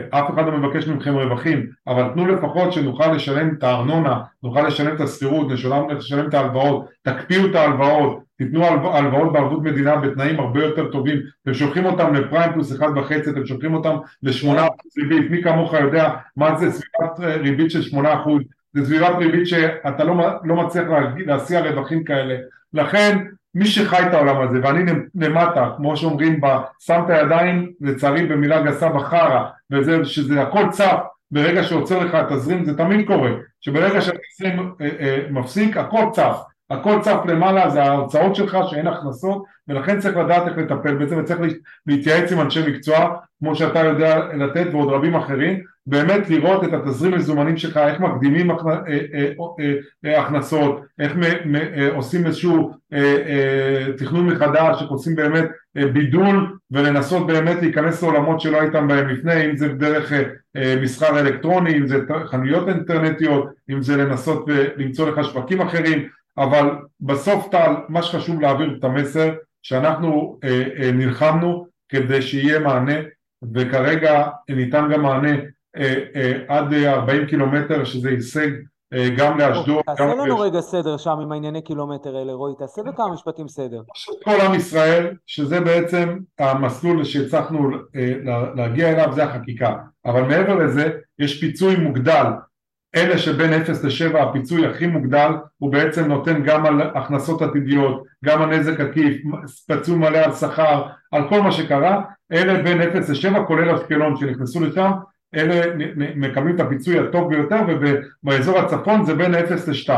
אף 0.09 0.29
אחד 0.33 0.45
לא 0.45 0.57
מבקש 0.57 0.87
מכם 0.87 1.15
רווחים, 1.15 1.67
אבל 1.87 2.09
תנו 2.13 2.27
לפחות 2.27 2.73
שנוכל 2.73 3.11
לשלם 3.11 3.49
את 3.57 3.63
הארנונה, 3.63 4.19
נוכל 4.43 4.67
לשלם 4.67 4.95
את 4.95 5.01
השכירות, 5.01 5.47
לשלם 5.89 6.27
את 6.27 6.33
ההלוואות, 6.33 6.89
תקפיאו 7.03 7.45
את 7.45 7.55
ההלוואות, 7.55 8.23
תיתנו 8.37 8.65
הלוואות 8.65 9.33
בערבות 9.33 9.63
מדינה 9.63 9.95
בתנאים 9.95 10.39
הרבה 10.39 10.63
יותר 10.63 10.91
טובים, 10.91 11.19
אתם 11.43 11.53
שולחים 11.53 11.85
אותם 11.85 12.13
לפריים 12.13 12.53
פלוס 12.53 12.71
אחד 12.71 12.87
וחצי, 12.95 13.29
אתם 13.29 13.45
שולחים 13.45 13.73
אותם 13.73 13.95
לשמונה 14.23 14.61
אחוז 14.61 14.91
ריבית, 14.97 15.31
מי 15.31 15.43
כמוך 15.43 15.73
יודע 15.73 16.09
מה 16.37 16.55
זה 16.59 16.71
סביבת 16.71 17.19
אה, 17.23 17.37
ריבית 17.37 17.71
של 17.71 17.81
שמונה 17.81 18.13
אחוז, 18.13 18.41
זה 18.73 18.85
סביבת 18.85 19.15
ריבית 19.17 19.47
שאתה 19.47 20.03
לא, 20.03 20.15
לא 20.43 20.55
מצליח 20.55 20.87
להסיע 21.25 21.61
רווחים 21.61 22.03
כאלה, 22.03 22.35
לכן 22.73 23.17
מי 23.55 23.65
שחי 23.65 24.07
את 24.07 24.13
העולם 24.13 24.41
הזה 24.41 24.59
ואני 24.63 24.91
למטה 25.15 25.69
כמו 25.77 25.97
שאומרים 25.97 26.41
שם 26.79 27.01
את 27.05 27.09
הידיים 27.09 27.71
לצערי 27.81 28.25
במילה 28.25 28.61
גסה 28.61 28.89
בחרא 28.89 29.45
וזה 29.71 30.05
שזה 30.05 30.41
הכל 30.41 30.63
צף 30.71 30.99
ברגע 31.31 31.63
שעוצר 31.63 31.99
לך 31.99 32.13
התזרים 32.13 32.65
זה 32.65 32.77
תמיד 32.77 33.07
קורה 33.07 33.31
שברגע 33.61 34.01
שהתזרים 34.01 34.73
אה, 34.81 34.89
אה, 34.99 35.19
מפסיק 35.29 35.77
הכל 35.77 36.03
צף. 36.11 36.37
הכל 36.69 37.01
צף 37.01 37.17
למעלה 37.25 37.69
זה 37.69 37.83
ההוצאות 37.83 38.35
שלך 38.35 38.57
שאין 38.69 38.87
הכנסות 38.87 39.43
ולכן 39.67 39.99
צריך 39.99 40.17
לדעת 40.17 40.47
איך 40.47 40.57
לטפל 40.57 40.95
בזה 40.95 41.17
וצריך 41.17 41.39
להתייעץ 41.87 42.31
עם 42.31 42.41
אנשי 42.41 42.67
מקצוע 42.67 43.15
כמו 43.39 43.55
שאתה 43.55 43.79
יודע 43.79 44.19
לתת 44.33 44.67
ועוד 44.71 44.89
רבים 44.89 45.15
אחרים 45.15 45.59
באמת 45.89 46.29
לראות 46.29 46.63
את 46.63 46.73
התזרים 46.73 47.13
מזומנים 47.13 47.57
שלך 47.57 47.77
איך 47.77 47.99
מקדימים 47.99 48.51
אה, 48.51 48.57
אה, 49.13 49.31
אה, 50.05 50.21
הכנסות 50.21 50.81
איך 50.99 51.13
עושים 51.93 52.25
איזשהו 52.25 52.71
תכנון 53.97 54.29
מחדש 54.29 54.81
איך 54.81 54.89
עושים 54.89 55.15
באמת 55.15 55.45
בידול 55.75 56.57
ולנסות 56.71 57.27
באמת 57.27 57.61
להיכנס 57.61 58.03
לעולמות 58.03 58.41
שלא 58.41 58.61
הייתם 58.61 58.87
בהם 58.87 59.09
לפני 59.09 59.45
אם 59.45 59.57
זה 59.57 59.67
דרך 59.67 60.13
מסחר 60.81 61.19
אלקטרוני 61.19 61.77
אם 61.77 61.87
זה 61.87 61.97
חנויות 62.25 62.67
אינטרנטיות 62.67 63.49
אם 63.69 63.81
זה 63.81 63.97
לנסות 63.97 64.45
למצוא 64.77 65.09
לך 65.09 65.25
שווקים 65.25 65.61
אחרים. 65.61 66.07
אבל 66.37 66.69
בסוף 67.01 67.47
טל, 67.51 67.73
מה 67.89 68.01
שחשוב 68.01 68.41
להעביר 68.41 68.75
את 68.79 68.83
המסר 68.83 69.33
שאנחנו 69.61 70.39
נלחמנו 70.93 71.65
כדי 71.89 72.21
שיהיה 72.21 72.59
מענה 72.59 72.95
וכרגע 73.53 74.27
ניתן 74.49 74.89
גם 74.93 75.01
מענה 75.01 75.37
אה, 75.77 75.95
אה, 76.15 76.33
עד 76.47 76.73
40 76.73 77.25
קילומטר 77.25 77.83
שזה 77.83 78.09
הישג 78.09 78.49
אה, 78.93 79.09
גם 79.17 79.37
לאשדוד. 79.37 79.81
תעשה 79.85 80.05
לנו 80.05 80.39
רגע 80.39 80.61
סדר 80.61 80.97
שם 80.97 81.17
עם 81.21 81.31
הענייני 81.31 81.61
קילומטר 81.61 82.17
האלה 82.17 82.33
רועי, 82.33 82.55
תעשה 82.59 82.83
בכמה 82.83 83.13
משפטים 83.13 83.47
סדר. 83.47 83.81
כל 84.23 84.41
עם 84.41 84.53
ישראל, 84.53 85.13
שזה 85.27 85.59
בעצם 85.59 86.17
המסלול 86.39 87.03
שהצלחנו 87.03 87.69
אה, 87.95 88.13
להגיע 88.55 88.89
אליו, 88.89 89.13
זה 89.13 89.23
החקיקה. 89.23 89.75
אבל 90.05 90.21
מעבר 90.21 90.55
לזה, 90.55 90.91
יש 91.19 91.39
פיצוי 91.39 91.75
מוגדל 91.75 92.25
אלה 92.95 93.17
שבין 93.17 93.53
0 93.53 93.83
ל-7 93.83 94.17
הפיצוי 94.17 94.65
הכי 94.65 94.87
מוגדל 94.87 95.31
הוא 95.57 95.71
בעצם 95.71 96.07
נותן 96.07 96.43
גם 96.43 96.65
על 96.65 96.81
הכנסות 96.81 97.41
עתידיות, 97.41 98.03
גם 98.25 98.41
על 98.41 98.49
נזק 98.49 98.79
עקיף, 98.79 99.21
פיצוי 99.67 99.97
מלא 99.97 100.17
על 100.17 100.33
שכר, 100.33 100.83
על 101.11 101.29
כל 101.29 101.41
מה 101.41 101.51
שקרה, 101.51 102.01
אלה 102.31 102.63
בין 102.63 102.81
0 102.81 103.09
ל-7 103.09 103.43
כולל 103.47 103.75
אשקלון 103.75 104.17
שנכנסו 104.17 104.65
לשם, 104.65 104.91
אלה 105.35 105.75
מקבלים 106.15 106.55
את 106.55 106.59
הפיצוי 106.59 106.99
הטוב 106.99 107.29
ביותר 107.29 107.59
ובאזור 107.67 108.59
הצפון 108.59 109.05
זה 109.05 109.15
בין 109.15 109.35
0 109.35 109.67
ל-2 109.67 109.89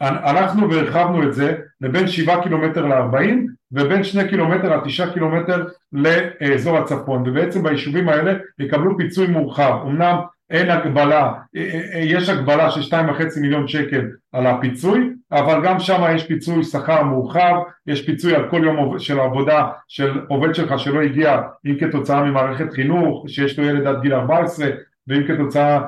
אנחנו 0.00 0.70
והרחבנו 0.70 1.22
את 1.22 1.34
זה 1.34 1.54
לבין 1.80 2.08
7 2.08 2.42
קילומטר 2.42 2.86
ל-40 2.86 3.36
ובין 3.72 4.04
2 4.04 4.28
קילומטר 4.28 4.72
עד 4.72 4.80
9 4.84 5.12
קילומטר 5.12 5.66
לאזור 5.92 6.78
הצפון 6.78 7.28
ובעצם 7.28 7.62
ביישובים 7.62 8.08
האלה 8.08 8.34
יקבלו 8.58 8.96
פיצוי 8.96 9.26
מורחב. 9.26 9.78
אמנם 9.86 10.16
אין 10.50 10.70
הגבלה, 10.70 11.32
אה, 11.56 11.62
אה, 11.62 11.80
אה, 11.94 12.00
יש 12.00 12.28
הגבלה 12.28 12.70
של 12.70 12.82
שתיים 12.82 13.08
וחצי 13.08 13.40
מיליון 13.40 13.68
שקל 13.68 14.04
על 14.32 14.46
הפיצוי, 14.46 15.10
אבל 15.32 15.64
גם 15.64 15.80
שם 15.80 16.02
יש 16.14 16.26
פיצוי 16.26 16.64
שכר 16.64 17.02
מורחב, 17.02 17.54
יש 17.86 18.06
פיצוי 18.06 18.34
על 18.34 18.50
כל 18.50 18.64
יום 18.64 18.98
של 18.98 19.20
עבודה 19.20 19.68
של 19.88 20.20
עובד 20.28 20.54
שלך 20.54 20.78
שלא 20.78 21.02
הגיע, 21.02 21.42
אם 21.66 21.76
כתוצאה 21.80 22.24
ממערכת 22.24 22.72
חינוך, 22.72 23.24
שיש 23.28 23.58
לו 23.58 23.64
ילד 23.64 23.86
עד 23.86 24.00
גיל 24.02 24.14
14, 24.14 24.66
ואם 25.08 25.26
כתוצאה 25.26 25.80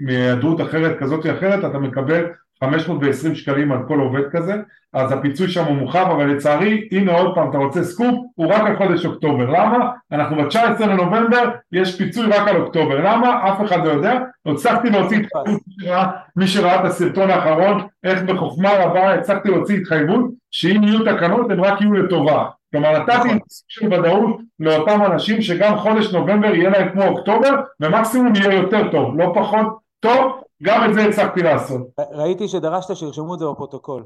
מהיעדרות 0.00 0.60
אחרת 0.60 0.98
כזאת 0.98 1.26
או 1.26 1.30
אחרת, 1.30 1.64
אתה 1.64 1.78
מקבל 1.78 2.24
520 2.64 3.34
שקלים 3.34 3.72
על 3.72 3.78
כל 3.88 4.00
עובד 4.00 4.30
כזה, 4.30 4.54
אז 4.92 5.12
הפיצוי 5.12 5.48
שם 5.48 5.64
הוא 5.64 5.76
מורחב, 5.76 6.06
אבל 6.10 6.26
לצערי, 6.26 6.88
הנה 6.92 7.12
עוד 7.12 7.34
פעם, 7.34 7.50
אתה 7.50 7.58
רוצה 7.58 7.84
סקופ, 7.84 8.14
הוא 8.34 8.46
רק 8.46 8.60
על 8.60 8.76
חודש 8.76 9.06
אוקטובר. 9.06 9.44
למה? 9.50 9.90
אנחנו 10.12 10.36
ב-19 10.36 10.86
לנובמבר, 10.86 11.50
יש 11.72 11.98
פיצוי 11.98 12.26
רק 12.26 12.48
על 12.48 12.56
אוקטובר. 12.56 13.00
למה? 13.00 13.48
אף 13.48 13.64
אחד 13.64 13.86
לא 13.86 13.90
יודע. 13.90 14.18
הצלחתי 14.46 14.90
להוציא 14.90 15.18
התחייבות, 15.18 15.62
מי 16.36 16.46
שראה 16.46 16.80
את 16.80 16.84
הסרטון 16.84 17.30
האחרון, 17.30 17.86
איך 18.04 18.22
בחוכמה 18.22 18.70
רבה 18.72 19.14
הצלחתי 19.14 19.50
להוציא 19.50 19.76
התחייבות, 19.76 20.30
שאם 20.50 20.82
יהיו 20.82 21.04
תקנות, 21.04 21.50
הן 21.50 21.60
רק 21.60 21.80
יהיו 21.80 21.92
לטובה. 21.92 22.44
כלומר, 22.72 22.98
נתתי. 22.98 23.28
של 23.68 23.94
ודאות 23.94 24.36
לאותם 24.60 25.02
אנשים 25.02 25.42
שגם 25.42 25.76
חודש 25.76 26.14
נובמבר 26.14 26.54
יהיה 26.54 26.70
להם 26.70 26.88
כמו 26.88 27.04
אוקטובר, 27.04 27.54
ומקסימום 27.80 28.32
יהיה 28.34 28.54
יותר 28.54 28.90
טוב, 28.90 29.18
לא 29.18 29.32
פחות 29.34 29.66
טוב, 30.00 30.40
גם 30.62 30.90
את 30.90 30.94
זה 30.94 31.04
הצלחתי 31.04 31.42
לעשות. 31.42 31.86
ראיתי 32.12 32.48
שדרשת 32.48 32.96
שירשמו 32.96 33.34
את 33.34 33.38
זה 33.38 33.44
בפרוטוקול. 33.46 34.04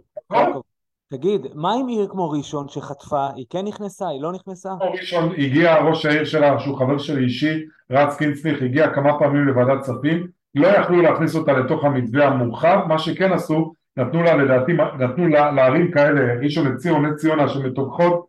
תגיד, 1.12 1.46
מה 1.54 1.72
עם 1.74 1.86
עיר 1.86 2.08
כמו 2.10 2.30
ראשון 2.30 2.68
שחטפה, 2.68 3.28
היא 3.36 3.46
כן 3.50 3.64
נכנסה, 3.64 4.08
היא 4.08 4.22
לא 4.22 4.32
נכנסה? 4.32 4.70
ראשון 4.92 5.32
הגיע 5.38 5.76
ראש 5.76 6.06
העיר 6.06 6.24
שלה, 6.24 6.60
שהוא 6.60 6.78
חבר 6.78 6.98
שלי 6.98 7.24
אישי, 7.24 7.64
רץ 7.90 8.16
קינסניך, 8.16 8.62
הגיע 8.62 8.94
כמה 8.94 9.18
פעמים 9.18 9.44
לוועדת 9.44 9.82
כספים, 9.82 10.26
לא 10.54 10.66
יכלו 10.66 11.02
להכניס 11.02 11.34
אותה 11.34 11.52
לתוך 11.52 11.84
המתווה 11.84 12.26
המורחב, 12.26 12.84
מה 12.88 12.98
שכן 12.98 13.32
עשו, 13.32 13.72
נתנו 13.96 14.22
לה 14.22 14.36
לדעתי, 14.36 14.72
נתנו 14.98 15.28
לה, 15.28 15.52
לערים 15.52 15.90
כאלה, 15.90 16.34
ראשון 16.42 16.72
לציון, 16.72 17.06
נס 17.06 17.20
ציונה 17.20 17.48
שמתוקחות, 17.48 18.26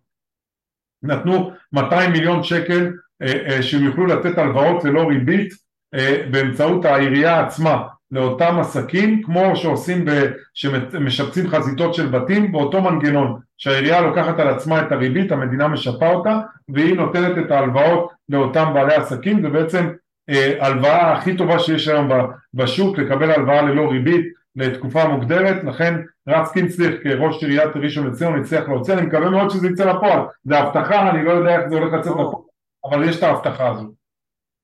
נתנו 1.04 1.52
200 1.74 2.12
מיליון 2.12 2.44
שקל 2.44 2.94
אה, 3.22 3.34
אה, 3.48 3.64
שהם 3.64 3.84
יוכלו 3.84 4.06
לתת 4.06 4.38
הלוואות 4.38 4.84
ללא 4.84 5.02
ריבית 5.02 5.54
אה, 5.94 6.28
באמצעות 6.32 6.86
העירייה 6.86 7.46
עצמה 7.46 7.84
לאותם 8.12 8.60
עסקים 8.60 9.24
כמו 9.24 9.56
שעושים, 9.56 10.06
ב, 10.06 10.10
שמשפצים 10.54 11.48
חזיתות 11.48 11.94
של 11.94 12.08
בתים 12.08 12.52
באותו 12.52 12.82
מנגנון 12.82 13.40
שהעירייה 13.58 14.02
לוקחת 14.02 14.40
על 14.40 14.48
עצמה 14.48 14.82
את 14.82 14.92
הריבית, 14.92 15.32
המדינה 15.32 15.68
משפה 15.68 16.14
אותה 16.14 16.40
והיא 16.70 16.96
נותנת 16.96 17.38
את 17.46 17.52
ההלוואות 17.52 18.12
לאותם 18.30 18.72
בעלי 18.74 18.96
עסקים, 18.96 19.42
זה 19.42 19.50
בעצם 19.50 19.90
אה, 20.30 20.66
הלוואה 20.66 21.14
הכי 21.14 21.38
טובה 21.38 21.60
שיש 21.60 21.88
היום 21.88 22.10
בשוק, 22.54 22.98
לקבל 22.98 23.32
הלוואה 23.32 23.62
ללא 23.62 23.90
ריבית 23.92 24.26
לתקופה 24.56 25.08
מוגדרת, 25.08 25.64
לכן 25.64 26.02
רץ 26.28 26.52
קינסליך 26.52 27.04
כראש 27.04 27.44
עיריית 27.44 27.76
ראשון 27.76 28.08
לציון 28.08 28.40
הצליח 28.40 28.70
להוציא, 28.70 28.94
אני 28.94 29.02
מקווה 29.02 29.30
מאוד 29.30 29.50
שזה 29.50 29.68
יצא 29.68 29.86
לפועל, 29.86 30.20
זה 30.44 30.60
הבטחה, 30.60 31.10
אני 31.10 31.26
לא 31.26 31.32
יודע 31.32 31.60
איך 31.60 31.70
זה 31.70 31.76
הולך 31.76 31.94
לצאת 31.94 32.12
לפועל, 32.12 32.44
אבל 32.86 33.10
יש 33.10 33.18
את 33.18 33.24
ההבטחה 33.24 33.70
הזו. 33.70 33.88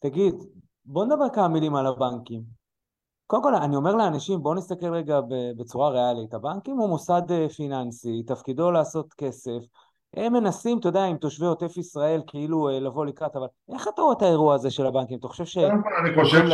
תגיד, 0.04 0.34
בוא 0.86 1.06
נדבר 1.06 1.30
כמה 1.34 1.48
מילים 1.48 1.76
על 1.76 1.88
הבנקים. 1.88 2.57
קודם 3.28 3.44
כל 3.44 3.56
אני 3.56 3.76
אומר 3.76 3.96
לאנשים 3.96 4.40
בואו 4.40 4.54
נסתכל 4.54 4.94
רגע 4.94 5.20
בצורה 5.58 5.90
ריאלית, 5.90 6.34
הבנקים 6.34 6.78
הוא 6.78 6.90
מוסד 6.90 7.22
אה, 7.30 7.50
פיננסי, 7.50 8.24
תפקידו 8.28 8.72
לעשות 8.72 9.14
כסף, 9.14 9.60
הם 10.16 10.34
מנסים, 10.34 10.80
אתה 10.80 10.88
יודע, 10.88 11.04
עם 11.04 11.18
תושבי 11.18 11.46
עוטף 11.46 11.78
ישראל 11.78 12.22
כאילו 12.28 12.70
אה, 12.70 12.80
לבוא 12.80 13.06
לקראת, 13.06 13.36
אבל 13.36 13.48
איך 13.74 13.88
אתה 13.94 14.02
רואה 14.02 14.14
את 14.18 14.22
האירוע 14.22 14.56
הזה 14.56 14.72
של 14.72 14.86
הבנקים? 14.86 15.18
אתה 15.20 15.28
חושב 15.28 15.46
ש... 15.46 15.58
קודם 15.58 15.84
כל 15.84 15.90
אני 16.06 16.24
חושב 16.24 16.48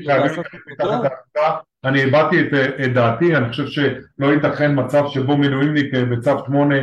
שהבנקים 0.00 0.04
חייבים 0.06 0.42
את 0.72 0.80
ההחלטה 0.80 1.56
אני 1.84 2.02
הבעתי 2.02 2.40
את, 2.40 2.52
את 2.84 2.94
דעתי, 2.94 3.36
אני 3.36 3.48
חושב 3.48 3.66
שלא 3.66 4.26
ייתכן 4.26 4.84
מצב 4.84 5.04
שבו 5.08 5.36
מילואימניק 5.36 5.94
בצו 5.94 6.30
8 6.46 6.74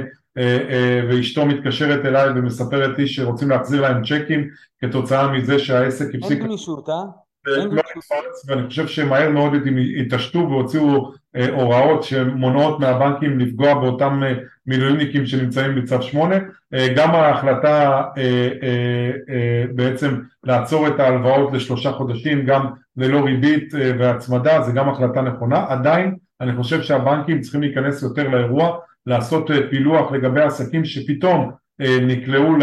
ואשתו 1.09 1.45
מתקשרת 1.45 2.05
אליי 2.05 2.29
ומספרת 2.29 2.97
לי 2.97 3.07
שרוצים 3.07 3.49
להחזיר 3.49 3.81
להם 3.81 4.01
צ'קים 4.03 4.49
כתוצאה 4.79 5.31
מזה 5.31 5.59
שהעסק 5.59 6.15
הפסיק... 6.15 6.37
אין 6.37 6.47
גמישות, 6.47 6.89
אה? 6.89 7.03
לא 7.47 7.81
ואני 8.47 8.67
חושב 8.67 8.87
שמהר 8.87 9.29
מאוד 9.29 9.51
התעשתו 9.99 10.39
והוציאו 10.39 11.11
אה, 11.35 11.49
הוראות 11.49 12.03
שמונעות 12.03 12.79
מהבנקים 12.79 13.39
לפגוע 13.39 13.73
באותם 13.73 14.23
אה, 14.23 14.33
מילואימניקים 14.67 15.25
שנמצאים 15.25 15.75
בצו 15.75 16.01
8 16.01 16.35
אה, 16.73 16.87
גם 16.95 17.11
ההחלטה 17.15 18.03
בעצם 19.75 20.19
לעצור 20.43 20.87
את 20.87 20.99
ההלוואות 20.99 21.53
לשלושה 21.53 21.91
חודשים 21.91 22.45
גם 22.45 22.65
ללא 22.97 23.25
ריבית 23.25 23.73
והצמדה 23.99 24.61
זה 24.61 24.71
גם 24.71 24.89
החלטה 24.89 25.21
נכונה. 25.21 25.65
עדיין 25.69 26.15
אני 26.41 26.55
חושב 26.55 26.81
שהבנקים 26.81 27.41
צריכים 27.41 27.61
להיכנס 27.61 28.03
יותר 28.03 28.27
לאירוע 28.27 28.77
לעשות 29.05 29.49
פילוח 29.69 30.11
לגבי 30.11 30.41
עסקים 30.41 30.85
שפתאום 30.85 31.41
אה, 31.41 31.51
נקלעו 31.79 32.55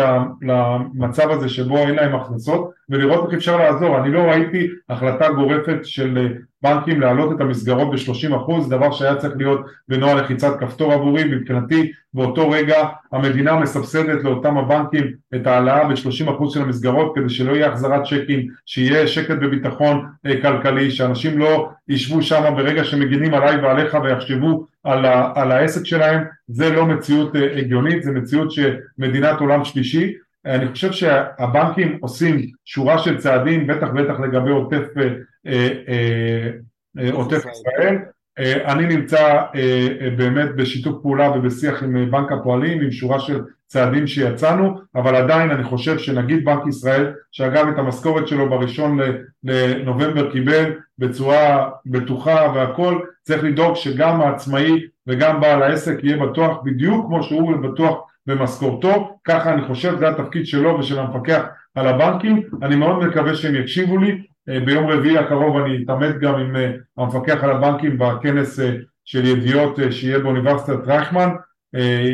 למצב 0.43 1.31
הזה 1.31 1.49
שבו 1.49 1.79
אין 1.79 1.95
להם 1.95 2.15
הכנסות 2.15 2.71
ולראות 2.89 3.25
איך 3.25 3.35
אפשר 3.35 3.57
לעזור. 3.57 3.99
אני 3.99 4.13
לא 4.13 4.21
ראיתי 4.21 4.69
החלטה 4.89 5.29
גורפת 5.29 5.79
של 5.83 6.19
אה, 6.19 6.29
בנקים 6.65 7.01
להעלות 7.01 7.37
את 7.37 7.41
המסגרות 7.41 7.91
ב-30% 7.91 8.69
דבר 8.71 8.93
שהיה 8.93 9.17
צריך 9.17 9.35
להיות 9.37 9.61
בנוהל 9.89 10.21
לחיצת 10.21 10.61
כפתור 10.61 10.93
עבורי. 10.93 11.25
מבחינתי 11.25 11.93
באותו 12.15 12.51
רגע 12.51 12.77
המדינה 13.13 13.57
מסבסדת 13.57 14.25
לאותם 14.25 14.59
הבנקים 14.59 15.13
את 15.35 15.47
ההעלאה 15.47 15.89
ב-30% 15.89 16.51
של 16.51 16.63
המסגרות 16.63 17.13
כדי 17.15 17.29
שלא 17.29 17.53
יהיה 17.53 17.69
החזרת 17.69 18.03
צ'קים 18.05 18.49
שיהיה 18.67 19.07
שקט 19.07 19.37
בביטחון 19.37 20.07
אה, 20.27 20.41
כלכלי 20.43 20.91
שאנשים 20.91 21.39
לא 21.39 21.69
ישבו 21.89 22.23
שם 22.23 22.55
ברגע 22.57 22.85
שמגינים 22.85 23.35
עליי 23.35 23.57
ועליך 23.57 23.97
ויחשבו 24.05 24.67
על, 24.85 25.05
ה- 25.05 25.33
על 25.35 25.53
העסק 25.53 25.87
שלהם. 25.87 26.25
זה 26.49 26.71
לא 26.73 26.87
מציאות 26.87 27.37
אה, 27.37 27.59
הגיונית 27.59 28.03
זה 28.03 28.13
מציאות 28.13 28.49
שמדינת 28.51 29.41
עולם 29.41 29.65
שלישי 29.65 30.15
אני 30.47 30.69
חושב 30.69 30.93
שהבנקים 30.93 31.99
עושים 32.01 32.41
שורה 32.65 32.99
של 32.99 33.19
צעדים 33.19 33.67
בטח 33.67 33.89
בטח 33.89 34.21
לגבי 34.21 34.51
עוטף 34.51 34.85
אה, 34.97 35.09
אה, 35.47 36.51
אה, 36.99 37.13
עוטף 37.13 37.45
ישראל. 37.51 37.99
אני 38.65 38.97
נמצא 38.97 39.43
באמת 40.17 40.57
בשיתוף 40.57 41.03
פעולה 41.03 41.31
ובשיח 41.31 41.83
עם 41.83 42.11
בנק 42.11 42.33
הפועלים 42.33 42.81
עם 42.81 42.91
שורה 42.91 43.21
של 43.21 43.41
צעדים 43.67 44.07
שיצאנו 44.07 44.79
אבל 44.95 45.17
עדיין 45.17 45.51
אני 45.51 45.65
חושב 45.65 45.99
שנגיד 45.99 46.45
בנק 46.45 46.67
ישראל 46.69 47.13
שאגב 47.33 47.69
את 47.69 47.79
המשכורת 47.79 48.29
שלו 48.29 48.51
בראשון 48.51 48.99
לנובמבר 49.45 50.33
קיבל 50.33 50.73
בצורה 50.99 51.71
בטוחה 51.87 52.53
והכל 52.55 52.99
צריך 53.23 53.45
לדאוג 53.45 53.77
שגם 53.77 54.21
העצמאי 54.21 54.87
וגם 55.07 55.41
בעל 55.41 55.63
העסק 55.63 55.99
יהיה 56.03 56.17
בטוח 56.17 56.59
בדיוק 56.65 57.07
כמו 57.07 57.23
שהוא 57.23 57.57
בטוח 57.57 57.99
במשכורתו. 58.27 59.19
ככה 59.25 59.55
אני 59.55 59.63
חושב 59.63 59.99
זה 59.99 60.09
התפקיד 60.09 60.47
שלו 60.47 60.79
ושל 60.79 60.99
המפקח 60.99 61.45
על 61.75 61.87
הבנקים. 61.87 62.43
אני 62.63 62.77
מאוד 62.77 63.05
מקווה 63.05 63.35
שהם 63.35 63.55
יקשיבו 63.55 63.99
לי. 63.99 64.23
אה, 64.49 64.61
ביום 64.61 64.87
רביעי 64.87 65.19
הקרוב 65.19 65.57
אני 65.57 65.85
אתעמת 65.85 66.19
גם 66.19 66.35
עם 66.35 66.57
אה, 66.57 66.73
המפקח 66.99 67.45
על 67.45 67.51
הבנקים 67.51 67.99
בכנס 67.99 68.61
אה, 68.61 68.77
של 69.05 69.27
ידיעות 69.27 69.79
שיהיה 69.91 70.19
באוניברסיטת 70.19 70.87
רייכמן, 70.87 71.29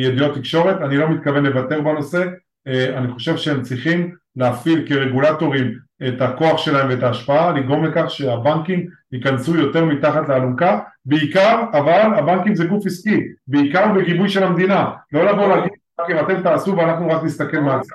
ידיעות 0.03 0.35
תקשורת, 0.35 0.81
אני 0.81 0.97
לא 0.97 1.09
מתכוון 1.09 1.47
לוותר 1.47 1.81
בנושא, 1.81 2.25
אני 2.67 3.13
חושב 3.13 3.37
שהם 3.37 3.63
צריכים 3.63 4.15
להפעיל 4.37 4.87
כרגולטורים 4.89 5.79
את 6.09 6.21
הכוח 6.21 6.59
שלהם 6.59 6.89
ואת 6.89 7.03
ההשפעה, 7.03 7.53
לגרום 7.53 7.85
לכך 7.85 8.11
שהבנקים 8.11 8.87
ייכנסו 9.13 9.57
יותר 9.57 9.85
מתחת 9.85 10.29
לאלונקה, 10.29 10.81
בעיקר, 11.05 11.65
אבל 11.73 12.15
הבנקים 12.19 12.55
זה 12.55 12.65
גוף 12.65 12.87
עסקי, 12.87 13.21
בעיקר 13.47 13.93
בגיבוי 13.93 14.29
של 14.29 14.45
המדינה, 14.45 14.91
לא 15.13 15.25
לבוא 15.25 15.49
להגיד 15.49 15.73
אתם 16.21 16.43
תעשו 16.43 16.77
ואנחנו 16.77 17.09
רק 17.09 17.23
נסתכל 17.25 17.61
מהצד. 17.61 17.95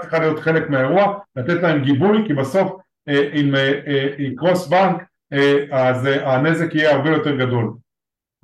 צריכה 0.00 0.18
להיות 0.18 0.38
חלק 0.38 0.70
מהאירוע, 0.70 1.18
לתת 1.36 1.62
להם 1.62 1.82
גיבוי 1.82 2.24
כי 2.26 2.34
בסוף 2.34 2.80
אם 3.08 3.54
יקרוס 4.18 4.68
בנק 4.68 5.02
אז 5.72 6.04
הנזק 6.04 6.74
יהיה 6.74 6.96
הרבה 6.96 7.10
יותר 7.10 7.36
גדול. 7.36 7.72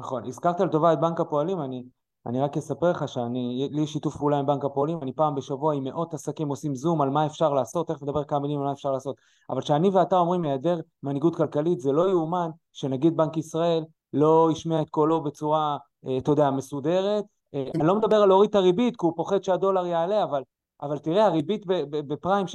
נכון, 0.00 0.22
הזכרת 0.26 0.60
לטובה 0.60 0.92
את 0.92 1.00
בנק 1.00 1.20
הפועלים, 1.20 1.60
אני, 1.60 1.82
אני 2.26 2.40
רק 2.40 2.56
אספר 2.56 2.90
לך 2.90 3.08
שאני, 3.08 3.68
לי 3.72 3.86
שיתוף 3.86 4.16
פעולה 4.16 4.38
עם 4.38 4.46
בנק 4.46 4.64
הפועלים, 4.64 4.98
אני 5.02 5.12
פעם 5.12 5.34
בשבוע 5.34 5.74
עם 5.74 5.84
מאות 5.84 6.14
עסקים 6.14 6.48
עושים 6.48 6.74
זום 6.74 7.02
על 7.02 7.10
מה 7.10 7.26
אפשר 7.26 7.52
לעשות, 7.54 7.88
תכף 7.88 8.02
נדבר 8.02 8.24
כמה 8.24 8.40
מילים 8.40 8.58
על 8.58 8.64
מה 8.64 8.72
אפשר 8.72 8.90
לעשות, 8.90 9.16
אבל 9.50 9.60
כשאני 9.60 9.88
ואתה 9.88 10.16
אומרים 10.16 10.44
היעדר 10.44 10.80
מנהיגות 11.02 11.36
כלכלית, 11.36 11.80
זה 11.80 11.92
לא 11.92 12.10
יאומן 12.10 12.50
שנגיד 12.72 13.16
בנק 13.16 13.36
ישראל 13.36 13.84
לא 14.12 14.48
ישמיע 14.52 14.80
את 14.80 14.90
קולו 14.90 15.22
בצורה, 15.22 15.76
אתה 16.18 16.30
יודע, 16.30 16.50
מסודרת, 16.50 17.24
אני 17.54 17.86
לא 17.86 17.96
מדבר 17.96 18.16
על 18.16 18.28
להוריד 18.28 18.50
את 18.50 18.54
הריבית 18.54 18.96
כי 18.96 19.06
הוא 19.06 19.12
פוחד 19.16 19.44
שהדולר 19.44 19.86
יעלה, 19.86 20.24
אבל 20.24 20.42
אבל 20.82 20.98
תראה, 20.98 21.26
הריבית 21.26 21.62
בפריים 21.90 22.46
6.25... 22.46 22.50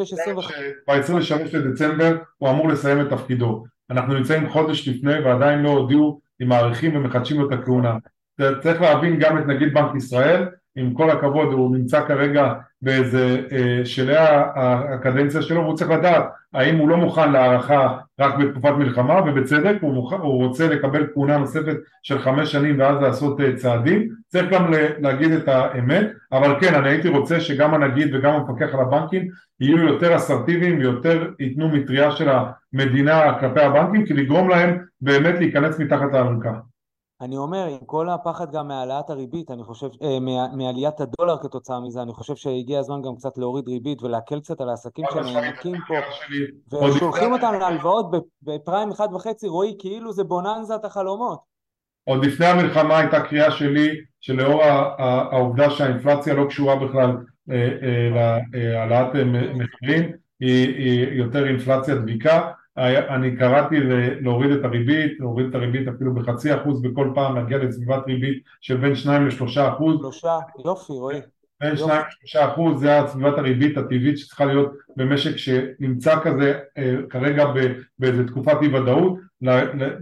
ב-23 0.87 1.57
לדצמבר 1.57 2.17
הוא 2.37 2.49
אמור 2.49 2.67
לסיים 2.67 3.01
את 3.01 3.09
תפקידו. 3.09 3.63
אנחנו 3.89 4.13
נמצאים 4.13 4.49
חודש 4.49 4.87
לפני 4.87 5.19
ועדיין 5.19 5.59
לא 5.59 5.69
הודיעו 5.69 6.19
אם 6.41 6.47
מעריכים 6.47 6.95
ומחדשים 6.95 7.41
לו 7.41 7.47
את 7.47 7.59
הכהונה. 7.59 7.97
צריך 8.61 8.81
להבין 8.81 9.19
גם 9.19 9.37
את 9.37 9.47
נגיד 9.47 9.73
בנק 9.73 9.95
ישראל, 9.95 10.45
עם 10.75 10.93
כל 10.93 11.09
הכבוד 11.09 11.53
הוא 11.53 11.75
נמצא 11.75 12.07
כרגע 12.07 12.53
באיזה 12.81 13.41
אה, 13.51 13.85
שלהי 13.85 14.17
הקדנציה 14.93 15.41
שלו 15.41 15.61
והוא 15.61 15.75
צריך 15.75 15.91
לדעת 15.91 16.25
האם 16.53 16.77
הוא 16.77 16.89
לא 16.89 16.97
מוכן 16.97 17.31
להערכה 17.31 17.97
רק 18.19 18.35
בתקופת 18.35 18.71
מלחמה 18.77 19.21
ובצדק 19.21 19.75
הוא, 19.81 19.93
מוכן, 19.93 20.15
הוא 20.15 20.47
רוצה 20.47 20.67
לקבל 20.67 21.07
כהונה 21.13 21.37
נוספת 21.37 21.77
של 22.03 22.19
חמש 22.19 22.51
שנים 22.51 22.79
ואז 22.79 23.01
לעשות 23.01 23.41
אה, 23.41 23.55
צעדים. 23.55 24.09
צריך 24.27 24.49
גם 24.49 24.73
להגיד 24.99 25.31
את 25.31 25.47
האמת 25.47 26.07
אבל 26.31 26.59
כן 26.61 26.75
אני 26.75 26.89
הייתי 26.89 27.07
רוצה 27.07 27.39
שגם 27.39 27.73
הנגיד 27.73 28.15
וגם 28.15 28.33
המפקח 28.33 28.73
על 28.73 28.79
הבנקים 28.79 29.27
יהיו 29.59 29.77
יותר 29.77 30.15
אסרטיביים 30.15 30.79
ויותר 30.79 31.29
ייתנו 31.39 31.69
מטריה 31.69 32.11
של 32.11 32.29
המדינה 32.73 33.39
כלפי 33.39 33.61
הבנקים 33.61 34.05
כי 34.05 34.13
לגרום 34.13 34.49
להם 34.49 34.77
באמת 35.01 35.35
להיכנס 35.39 35.79
מתחת 35.79 36.13
לאלונקה 36.13 36.53
אני 37.21 37.37
אומר, 37.37 37.67
עם 37.67 37.85
כל 37.85 38.09
הפחד 38.09 38.51
גם 38.51 38.67
מהעלאת 38.67 39.09
הריבית, 39.09 39.51
אני 39.51 39.63
חושב, 39.63 39.87
אה, 40.03 40.19
מעליית 40.57 41.01
הדולר 41.01 41.37
כתוצאה 41.41 41.79
מזה, 41.79 42.01
אני 42.01 42.13
חושב 42.13 42.35
שהגיע 42.35 42.79
הזמן 42.79 43.01
גם 43.01 43.15
קצת 43.15 43.37
להוריד 43.37 43.67
ריבית 43.67 44.03
ולהקל 44.03 44.39
קצת 44.39 44.61
על 44.61 44.69
העסקים 44.69 45.05
שנאנקים 45.13 45.75
פה, 45.87 45.95
ושולחים 46.87 47.31
אותם 47.31 47.53
להלוואות 47.59 48.11
בפריים 48.41 48.91
אחד 48.91 49.07
וחצי, 49.13 49.47
רועי, 49.47 49.75
כאילו 49.79 50.13
זה 50.13 50.23
בוננזת 50.23 50.85
החלומות. 50.85 51.39
עוד 52.03 52.25
לפני 52.25 52.45
המלחמה 52.45 52.97
הייתה 52.97 53.21
קריאה 53.21 53.51
שלי 53.51 53.89
שלאור 54.21 54.63
העובדה 54.63 55.69
שהאינפלציה 55.69 56.33
לא 56.33 56.45
קשורה 56.47 56.75
בכלל 56.75 57.17
אה, 57.51 57.69
אה, 57.83 58.39
להעלאת 58.53 59.15
מחירים, 59.53 60.11
היא 60.39 61.07
יותר 61.11 61.47
אינפלציה 61.47 61.95
דביקה 61.95 62.51
אני 62.77 63.37
קראתי 63.37 63.75
להוריד 64.21 64.51
את 64.51 64.63
הריבית, 64.65 65.19
להוריד 65.19 65.47
את 65.47 65.55
הריבית 65.55 65.87
אפילו 65.87 66.13
בחצי 66.13 66.55
אחוז 66.55 66.81
בכל 66.81 67.11
פעם, 67.15 67.35
להגיע 67.35 67.57
לסביבת 67.57 68.03
ריבית 68.07 68.43
של 68.61 68.77
בין 68.77 68.95
שניים 68.95 69.27
לשלושה 69.27 69.69
אחוז. 69.69 69.97
שלושה, 69.99 70.37
יופי 70.65 70.93
רועי. 70.93 71.19
בין 71.61 71.77
שניים 71.77 72.01
לשלושה 72.07 72.53
אחוז 72.53 72.79
זה 72.79 72.99
סביבת 73.07 73.37
הריבית 73.37 73.77
הטבעית 73.77 74.17
שצריכה 74.17 74.45
להיות 74.45 74.71
במשק 74.97 75.37
שנמצא 75.37 76.19
כזה 76.23 76.59
אה, 76.77 76.95
כרגע 77.09 77.45
באיזה 77.99 78.27
תקופת 78.27 78.57
אי 78.61 78.75
ודאות, 78.75 79.19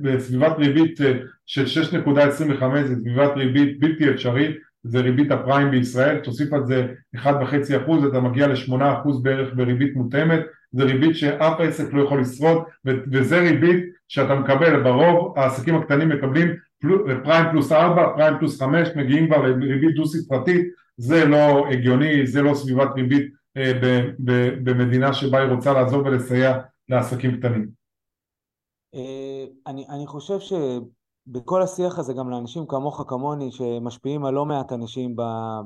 בסביבת 0.01 0.58
ריבית 0.58 1.01
אה, 1.01 1.13
של 1.45 1.65
6.25 1.65 2.63
זה 2.88 2.95
סביבת 2.95 3.32
ריבית 3.36 3.79
בלתי 3.79 4.10
אפשרית 4.10 4.58
זה 4.84 4.99
ריבית 4.99 5.32
הפריים 5.32 5.71
בישראל, 5.71 6.19
תוסיף 6.19 6.53
על 6.53 6.65
זה 6.65 6.88
1.5% 7.15 8.08
אתה 8.10 8.19
מגיע 8.19 8.47
ל-8% 8.47 9.21
בערך 9.21 9.53
בריבית 9.55 9.95
מותאמת, 9.95 10.39
זה 10.71 10.84
ריבית 10.84 11.15
שאף 11.15 11.60
עסק 11.60 11.93
לא 11.93 12.03
יכול 12.03 12.21
לשרוד 12.21 12.63
וזה 12.86 13.39
ריבית 13.39 13.86
שאתה 14.08 14.36
מקבל, 14.36 14.84
ברוב 14.84 15.38
העסקים 15.38 15.75
הקטנים 15.75 16.10
מקבלים 16.10 16.47
פריים 17.23 17.45
פלוס 17.51 17.71
4, 17.71 18.13
פריים 18.15 18.38
פלוס 18.39 18.62
5, 18.62 18.89
מגיעים 18.95 19.27
כבר 19.27 19.38
לריבית 19.41 19.95
דו 19.95 20.05
ספרתית, 20.05 20.67
זה 20.97 21.25
לא 21.25 21.67
הגיוני, 21.67 22.27
זה 22.27 22.41
לא 22.41 22.53
סביבת 22.53 22.89
ריבית 22.95 23.34
אה, 23.58 23.71
במדינה 24.63 25.13
שבה 25.13 25.39
היא 25.41 25.51
רוצה 25.51 25.73
לעזור 25.73 26.05
ולסייע 26.05 26.60
לעסקים 26.89 27.38
קטנים. 27.38 27.69
אה, 28.95 29.45
אני, 29.67 29.86
אני 29.89 30.08
חושב 30.08 30.39
ש... 30.39 30.53
בכל 31.32 31.62
השיח 31.62 31.99
הזה 31.99 32.13
גם 32.13 32.29
לאנשים 32.29 32.65
כמוך 32.67 33.03
כמוני 33.08 33.51
שמשפיעים 33.51 34.25
על 34.25 34.34
לא 34.34 34.45
מעט 34.45 34.71
אנשים 34.71 35.15
ב, 35.15 35.21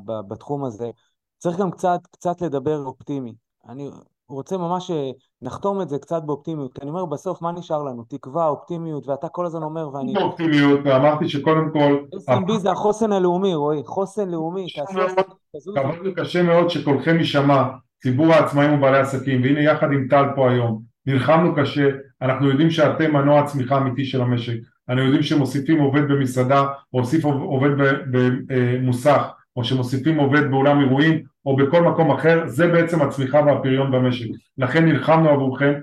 ב, 0.05 0.11
בתחום 0.27 0.65
הזה 0.65 0.89
צריך 1.37 1.57
גם 1.57 1.71
קצת, 1.71 1.99
קצת 2.11 2.41
לדבר 2.41 2.77
אופטימי. 2.85 3.33
אני 3.67 3.89
רוצה 4.33 4.57
ממש 4.57 4.91
שנחתום 4.91 5.81
את 5.81 5.89
זה 5.89 5.97
קצת 5.99 6.23
באופטימיות, 6.23 6.73
כי 6.73 6.81
אני 6.81 6.89
אומר 6.89 7.05
בסוף 7.05 7.41
מה 7.41 7.51
נשאר 7.51 7.83
לנו? 7.83 8.03
תקווה, 8.09 8.47
אופטימיות, 8.47 9.07
ואתה 9.07 9.27
כל 9.27 9.45
הזמן 9.45 9.63
אומר 9.63 9.89
ואני... 9.93 10.17
אופטימיות, 10.17 10.79
ואמרתי 10.83 11.29
שקודם 11.29 11.69
כל... 11.73 11.97
SMB 12.29 12.57
זה 12.57 12.71
החוסן 12.71 13.11
הלאומי, 13.11 13.55
רועי, 13.55 13.81
חוסן 13.85 14.29
לאומי. 14.29 14.67
עבדנו 15.75 16.11
קשה 16.15 16.43
מאוד 16.43 16.69
שקולכם 16.69 17.17
יישמע, 17.17 17.63
ציבור 18.03 18.33
העצמאים 18.33 18.73
ובעלי 18.73 18.97
עסקים, 18.97 19.41
והנה 19.41 19.61
יחד 19.61 19.87
עם 19.91 20.07
טל 20.09 20.25
פה 20.35 20.51
היום, 20.51 20.81
נלחמנו 21.05 21.55
קשה, 21.55 21.89
אנחנו 22.21 22.49
יודעים 22.49 22.69
שאתם 22.69 23.13
מנוע 23.13 23.39
הצמיחה 23.39 23.75
האמיתי 23.75 24.05
של 24.05 24.21
המשק, 24.21 24.57
אנחנו 24.89 25.03
יודעים 25.03 25.23
שמוסיפים 25.23 25.79
עובד 25.81 26.01
במסעדה, 26.01 26.61
או 26.93 26.99
מוסיף 26.99 27.25
עובד 27.25 27.69
במוסך, 28.47 29.21
או 29.55 29.63
שמוסיפים 29.63 30.17
עובד 30.17 30.51
באולם 30.51 30.79
אירועים, 30.79 31.21
או 31.45 31.55
בכל 31.55 31.83
מקום 31.83 32.11
אחר, 32.11 32.47
זה 32.47 32.67
בעצם 32.67 33.01
הצמיחה 33.01 33.41
והפריון 33.41 33.91
במשק. 33.91 34.27
לכן 34.57 34.85
נלחמנו 34.85 35.29
עבורכם, 35.29 35.73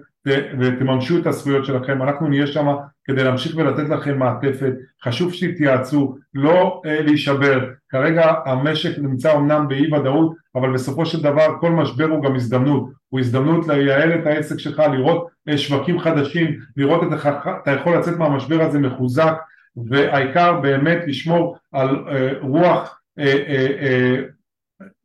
ותממשו 0.61 1.19
את 1.19 1.27
הזכויות 1.27 1.65
שלכם, 1.65 2.03
אנחנו 2.03 2.29
נהיה 2.29 2.47
שם 2.47 2.67
כדי 3.05 3.25
להמשיך 3.25 3.57
ולתת 3.57 3.89
לכם 3.89 4.19
מעטפת, 4.19 4.73
חשוב 5.05 5.33
שתתייעצו, 5.33 6.17
לא 6.35 6.83
אה, 6.87 7.03
להישבר, 7.03 7.61
כרגע 7.89 8.35
המשק 8.47 8.99
נמצא 8.99 9.37
אמנם 9.37 9.69
באי 9.69 9.95
ודאות, 9.95 10.35
אבל 10.55 10.73
בסופו 10.73 11.07
של 11.07 11.23
דבר 11.23 11.47
כל 11.61 11.71
משבר 11.71 12.05
הוא 12.05 12.23
גם 12.23 12.35
הזדמנות, 12.35 12.91
הוא 13.09 13.21
הזדמנות 13.21 13.69
לייעל 13.69 14.15
את 14.15 14.27
העסק 14.27 14.59
שלך, 14.59 14.83
לראות 14.93 15.27
אה, 15.49 15.59
שווקים 15.59 15.99
חדשים, 15.99 16.57
לראות 16.77 17.03
את 17.03 17.27
אתה 17.63 17.71
יכול 17.71 17.97
לצאת 17.97 18.19
מהמשבר 18.19 18.63
הזה 18.63 18.79
מחוזק, 18.79 19.35
והעיקר 19.89 20.61
באמת 20.61 20.99
לשמור 21.07 21.57
על 21.73 22.05
אה, 22.09 22.31
רוח 22.41 23.00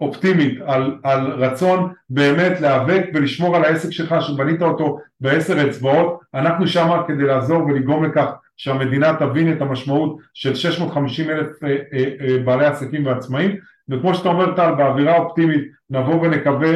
אופטימית, 0.01 0.59
על, 0.65 0.97
על 1.03 1.31
רצון 1.31 1.93
באמת 2.09 2.61
להיאבק 2.61 3.05
ולשמור 3.13 3.55
על 3.55 3.63
העסק 3.65 3.89
שלך 3.91 4.15
שבנית 4.21 4.61
אותו 4.61 4.99
בעשר 5.19 5.69
אצבעות, 5.69 6.19
אנחנו 6.33 6.67
שם 6.67 7.01
כדי 7.07 7.23
לעזור 7.23 7.65
ולגרום 7.65 8.05
לכך 8.05 8.31
שהמדינה 8.57 9.15
תבין 9.19 9.51
את 9.51 9.61
המשמעות 9.61 10.17
של 10.33 10.55
650 10.55 11.29
אלף 11.29 11.63
אה, 11.63 11.75
אה, 11.93 12.03
אה, 12.21 12.37
בעלי 12.45 12.65
עסקים 12.65 13.05
ועצמאים. 13.05 13.55
וכמו 13.89 14.15
שאתה 14.15 14.29
אומר 14.29 14.55
טל 14.55 14.71
באווירה 14.77 15.17
אופטימית 15.17 15.61
נבוא 15.89 16.21
ונקווה 16.21 16.73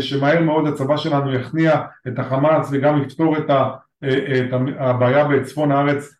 שמהר 0.00 0.42
מאוד 0.42 0.66
הצבא 0.66 0.96
שלנו 0.96 1.34
יכניע 1.34 1.80
את 2.08 2.18
החמאס 2.18 2.68
וגם 2.72 3.02
יפתור 3.02 3.36
את 3.38 3.50
הבעיה 4.78 5.24
בצפון 5.28 5.72
הארץ 5.72 6.14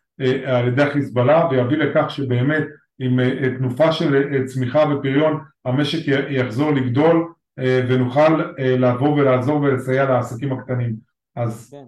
על 0.47 0.69
ידי 0.69 0.83
החיזבאללה 0.83 1.49
ויביא 1.51 1.77
לכך 1.77 2.11
שבאמת 2.11 2.63
עם 3.01 3.21
תנופה 3.59 3.93
של 3.93 4.45
צמיחה 4.45 4.85
ופריון 4.91 5.41
המשק 5.65 6.09
יחזור 6.31 6.73
לגדול 6.73 7.33
ונוכל 7.59 8.43
לבוא 8.59 9.09
ולעזור 9.09 9.61
ולסייע 9.61 10.05
לעסקים 10.05 10.53
הקטנים. 10.53 10.95
אז 11.37 11.69
כן. 11.71 11.85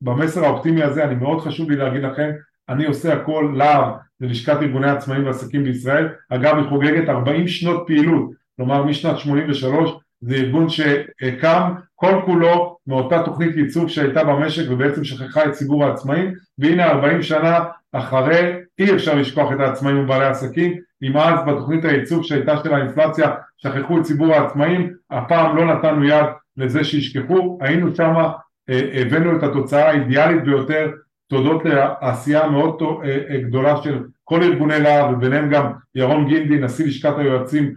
במסר 0.00 0.44
האופטימי 0.44 0.82
הזה 0.82 1.04
אני 1.04 1.14
מאוד 1.14 1.40
חשוב 1.40 1.70
לי 1.70 1.76
להגיד 1.76 2.02
לכם 2.02 2.30
אני 2.68 2.86
עושה 2.86 3.12
הכל 3.12 3.54
להב 3.56 3.94
ללשכת 4.20 4.56
ארגוני 4.62 4.90
עצמאים 4.90 5.26
ועסקים 5.26 5.64
בישראל. 5.64 6.08
אגב 6.30 6.56
היא 6.56 6.68
חוגגת 6.68 7.08
40 7.08 7.48
שנות 7.48 7.84
פעילות. 7.86 8.30
כלומר 8.56 8.84
משנת 8.84 9.18
83 9.18 9.90
זה 10.20 10.34
ארגון 10.34 10.68
שקם 10.68 11.74
כל 11.94 12.20
כולו 12.26 12.78
מאותה 12.86 13.22
תוכנית 13.24 13.56
ייצוב 13.56 13.88
שהייתה 13.88 14.24
במשק 14.24 14.62
ובעצם 14.70 15.04
שכחה 15.04 15.44
את 15.44 15.52
ציבור 15.52 15.84
העצמאים. 15.84 16.34
והנה 16.58 16.90
40 16.90 17.22
שנה 17.22 17.64
אחרי 17.92 18.52
אי 18.78 18.94
אפשר 18.94 19.14
לשכוח 19.14 19.52
את 19.52 19.60
העצמאים 19.60 19.98
ובעלי 19.98 20.24
העסקים. 20.24 20.78
אם 21.02 21.16
אז 21.16 21.38
בתוכנית 21.46 21.84
הייצוב 21.84 22.24
שהייתה 22.24 22.56
של 22.56 22.74
האינפלציה 22.74 23.30
שכחו 23.56 23.98
את 23.98 24.02
ציבור 24.02 24.34
העצמאים 24.34 24.92
הפעם 25.10 25.56
לא 25.56 25.64
נתנו 25.64 26.04
יד 26.04 26.26
לזה 26.56 26.84
שישכחו. 26.84 27.58
היינו 27.60 27.94
שמה 27.96 28.32
אה, 28.70 29.00
הבאנו 29.00 29.36
את 29.36 29.42
התוצאה 29.42 29.90
האידיאלית 29.90 30.44
ביותר. 30.44 30.90
תודות 31.28 31.62
לעשייה 31.64 32.44
המאוד 32.44 32.82
אה, 32.82 33.18
אה, 33.30 33.40
גדולה 33.40 33.76
של 33.76 34.04
כל 34.24 34.42
ארגוני 34.42 34.80
להב 34.80 35.12
וביניהם 35.12 35.50
גם 35.50 35.72
ירון 35.94 36.28
גינדי 36.28 36.58
נשיא 36.58 36.86
לשכת 36.86 37.18
היועצים. 37.18 37.74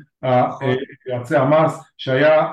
יועצי 1.07 1.35
המס 1.35 1.91
שהיה 1.97 2.45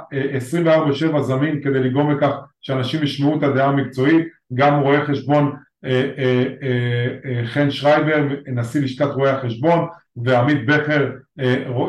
24/7 1.17 1.21
זמין 1.21 1.63
כדי 1.63 1.81
לגרום 1.81 2.11
לכך 2.11 2.33
שאנשים 2.61 3.03
ישמעו 3.03 3.39
את 3.39 3.43
הדעה 3.43 3.69
המקצועית. 3.69 4.27
גם 4.55 4.81
רואה 4.81 5.07
חשבון 5.07 5.57
חן 7.45 7.71
שרייבר 7.71 8.29
נשיא 8.47 8.81
לשכת 8.81 9.07
רואי 9.07 9.31
החשבון 9.31 9.87
ועמית 10.17 10.67
בכר 10.67 11.11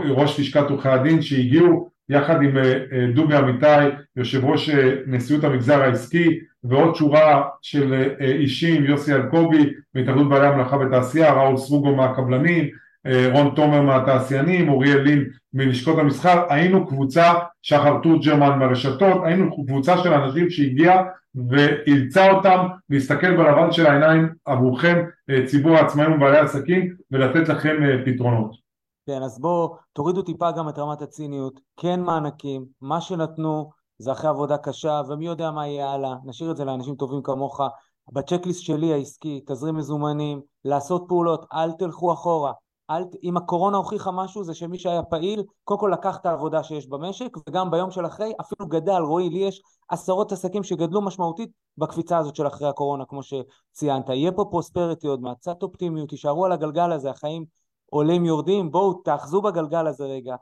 ראש 0.10 0.40
לשכת 0.40 0.70
עורכי 0.70 0.90
הדין 0.90 1.22
שהגיעו 1.22 1.90
יחד 2.10 2.42
עם 2.42 2.58
אה, 2.58 2.64
אה, 2.64 3.08
דובי 3.14 3.38
אמיתי, 3.38 3.66
יושב 4.16 4.46
ראש 4.46 4.70
אה, 4.70 4.94
נשיאות 5.08 5.44
המגזר 5.44 5.82
העסקי 5.82 6.40
ועוד 6.64 6.96
שורה 6.96 7.44
של 7.62 8.14
אישים, 8.22 8.86
יוסי 8.86 9.14
אלקובי 9.14 9.74
מהתאחדות 9.96 10.30
בעלי 10.30 10.48
המלאכה 10.48 10.78
ותעשייה, 10.78 11.34
ראול 11.34 11.58
סרוגו 11.58 11.96
מהקבלנים, 11.96 12.70
רון 13.34 13.56
תומר 13.56 13.82
מהתעשיינים, 13.82 14.70
אוריאל 14.70 15.02
לין 15.02 15.26
מלשכות 15.54 16.00
המסחר, 16.00 16.44
היינו 16.50 16.88
קבוצה, 16.88 17.34
שחר 17.62 18.00
תורג'רמן 18.04 18.60
מהרשתות, 18.60 19.22
היינו 19.24 19.66
קבוצה 19.66 19.98
של 19.98 20.14
אנשים 20.14 20.50
שהגיעה 20.50 21.04
ואילצה 21.50 22.32
אותם 22.32 22.68
להסתכל 22.90 23.38
בלבן 23.38 23.72
של 23.72 23.86
העיניים 23.86 24.30
עבורכם, 24.46 25.06
ציבור 25.46 25.76
העצמאים 25.76 26.14
ובעלי 26.14 26.38
העסקים 26.38 26.96
ולתת 27.12 27.50
לכם 27.50 27.76
פתרונות. 28.06 28.52
כן, 29.08 29.24
אז 29.24 29.40
בואו 29.40 29.76
תורידו 29.94 30.22
טיפה 30.22 30.52
גם 30.52 30.70
את 30.70 30.80
רמת 30.80 31.02
הציניות, 31.02 31.60
כן 31.78 32.02
מענקים, 32.02 32.66
מה 32.82 33.02
שנתנו 33.02 33.70
זה 33.98 34.12
אחרי 34.12 34.30
עבודה 34.30 34.58
קשה, 34.58 35.02
ומי 35.10 35.26
יודע 35.26 35.52
מה 35.52 35.68
יהיה 35.68 35.90
הלאה, 35.90 36.16
נשאיר 36.26 36.52
את 36.52 36.58
זה 36.58 36.66
לאנשים 36.66 36.96
טובים 36.96 37.22
כמוך. 37.24 37.62
בצ'קליסט 38.14 38.62
שלי 38.62 38.94
העסקי, 38.94 39.42
תזרים 39.48 39.76
מזומנים, 39.76 40.42
לעשות 40.66 41.06
פעולות, 41.08 41.46
אל 41.54 41.72
תלכו 41.72 42.14
אחורה. 42.14 42.52
אל, 42.90 43.04
אם 43.24 43.38
הקורונה 43.38 43.78
הוכיחה 43.78 44.12
משהו 44.12 44.44
זה 44.44 44.54
שמי 44.54 44.80
שהיה 44.80 45.04
פעיל, 45.04 45.44
קודם 45.64 45.80
כל 45.80 45.92
לקח 45.94 46.18
את 46.18 46.26
העבודה 46.26 46.64
שיש 46.64 46.88
במשק, 46.88 47.38
וגם 47.50 47.72
ביום 47.72 47.92
של 47.92 48.06
אחרי 48.06 48.34
אפילו 48.42 48.68
גדל, 48.68 49.02
רועי, 49.02 49.30
לי 49.30 49.40
יש 49.40 49.62
עשרות 49.90 50.32
עסקים 50.32 50.64
שגדלו 50.64 51.02
משמעותית 51.02 51.50
בקפיצה 51.78 52.18
הזאת 52.18 52.36
של 52.36 52.48
אחרי 52.48 52.68
הקורונה, 52.68 53.06
כמו 53.06 53.22
שציינת. 53.24 54.10
יהיה 54.10 54.32
פה 54.32 54.46
פרוספריטי 54.52 55.08
עוד 55.08 55.22
מעט, 55.22 55.38
קצת 55.38 55.64
אופטימיות, 55.64 56.10
תישארו 56.10 56.46
על 56.46 56.52
הגלגל 56.52 56.92
הזה, 56.92 57.10
החיים 57.10 57.46
עולים 57.90 58.26
יורדים, 58.26 58.72
בואו 58.72 58.94
תאחזו 58.94 59.42
בגלגל 59.42 59.88
הזה 59.88 60.06
רגע. 60.06 60.36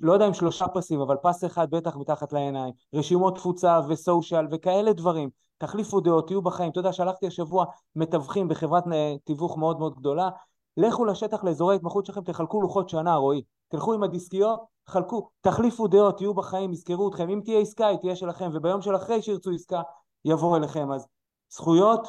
לא 0.00 0.12
יודע 0.12 0.26
אם 0.26 0.34
שלושה 0.34 0.68
פסים, 0.68 1.00
אבל 1.00 1.16
פס 1.22 1.44
אחד 1.44 1.70
בטח 1.70 1.96
מתחת 1.96 2.32
לעיניים, 2.32 2.72
רשימות 2.94 3.34
תפוצה 3.36 3.80
וסושיאל 3.88 4.46
וכאלה 4.50 4.92
דברים. 4.92 5.30
תחליפו 5.58 6.00
דעות, 6.00 6.26
תהיו 6.26 6.42
בחיים. 6.42 6.70
אתה 6.70 6.80
יודע, 6.80 6.92
שלחתי 6.92 7.26
השבוע 7.26 7.64
מתווכים 7.96 8.48
בחברת 8.48 8.84
תיווך 9.24 9.58
מאוד 9.58 9.78
מאוד 9.78 9.94
גדולה. 9.94 10.30
לכו 10.76 11.04
לשטח 11.04 11.44
לאזורי 11.44 11.74
ההתמחות 11.74 12.06
שלכם, 12.06 12.20
תחלקו 12.20 12.62
לוחות 12.62 12.88
שנה, 12.88 13.16
רועי. 13.16 13.42
תלכו 13.68 13.94
עם 13.94 14.02
הדיסקיות, 14.02 14.60
חלקו, 14.86 15.28
תחליפו 15.40 15.88
דעות, 15.88 16.16
תהיו 16.16 16.34
בחיים, 16.34 16.72
יזכרו 16.72 17.08
אתכם. 17.08 17.28
אם 17.28 17.40
תהיה 17.44 17.60
עסקה, 17.60 17.86
היא 17.86 17.98
תהיה 17.98 18.16
שלכם, 18.16 18.50
וביום 18.52 18.82
של 18.82 18.96
אחרי 18.96 19.22
שירצו 19.22 19.50
עסקה, 19.50 19.82
יבואו 20.24 20.56
אליכם. 20.56 20.92
אז 20.92 21.06
זכויות, 21.50 22.08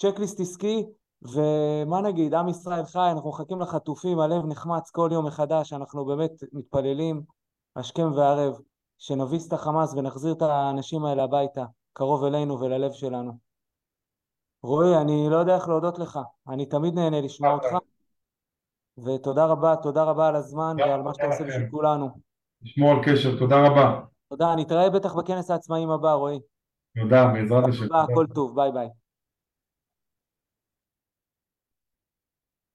צ'קליסט 0.00 0.40
עסקי, 0.40 0.86
ומה 1.22 2.00
נגיד, 2.00 2.34
עם 2.34 2.48
ישראל 2.48 2.84
חי, 2.84 3.08
אנחנו 3.12 3.30
מחכים 3.30 3.60
לחטופים, 3.60 4.20
הלב 4.20 4.46
נחמץ 4.46 4.90
כל 4.90 5.08
יום 5.12 5.26
מחדש, 5.26 5.72
אנחנו 5.72 6.04
באמת 6.04 6.30
מתפללים 6.52 7.22
השכם 7.76 8.12
והערב, 8.12 8.58
שנביס 8.98 9.48
את 9.48 9.52
החמאס 9.52 9.94
ונחזיר 9.94 10.32
את 10.32 10.42
האנשים 10.42 11.04
האלה 11.04 11.24
הביתה, 11.24 11.64
קרוב 11.92 12.24
אלינו 12.24 12.60
וללב 12.60 12.92
שלנו. 12.92 13.51
רועי, 14.62 14.96
אני 14.96 15.26
לא 15.30 15.36
יודע 15.36 15.54
איך 15.54 15.68
להודות 15.68 15.98
לך, 15.98 16.18
אני 16.48 16.66
תמיד 16.66 16.94
נהנה 16.94 17.20
לשמוע 17.20 17.52
אותך, 17.52 17.76
ותודה 19.04 19.46
רבה, 19.46 19.76
תודה 19.76 20.02
רבה 20.02 20.28
על 20.28 20.36
הזמן 20.36 20.76
ועל 20.78 21.02
מה 21.02 21.14
שאתה 21.14 21.26
עושה 21.26 21.44
בשביל 21.44 21.68
כולנו. 21.70 22.10
נשמור 22.62 22.90
על 22.90 22.98
קשר, 23.04 23.38
תודה 23.38 23.66
רבה. 23.66 24.00
תודה, 24.28 24.54
נתראה 24.56 24.90
בטח 24.90 25.14
בכנס 25.14 25.50
העצמאים 25.50 25.90
הבא, 25.90 26.12
רועי. 26.12 26.40
תודה, 26.98 27.32
בעזרת 27.34 27.68
השם. 27.68 27.86
תודה, 27.86 28.04
כל 28.14 28.26
טוב, 28.34 28.54
ביי 28.54 28.72
ביי. 28.72 28.88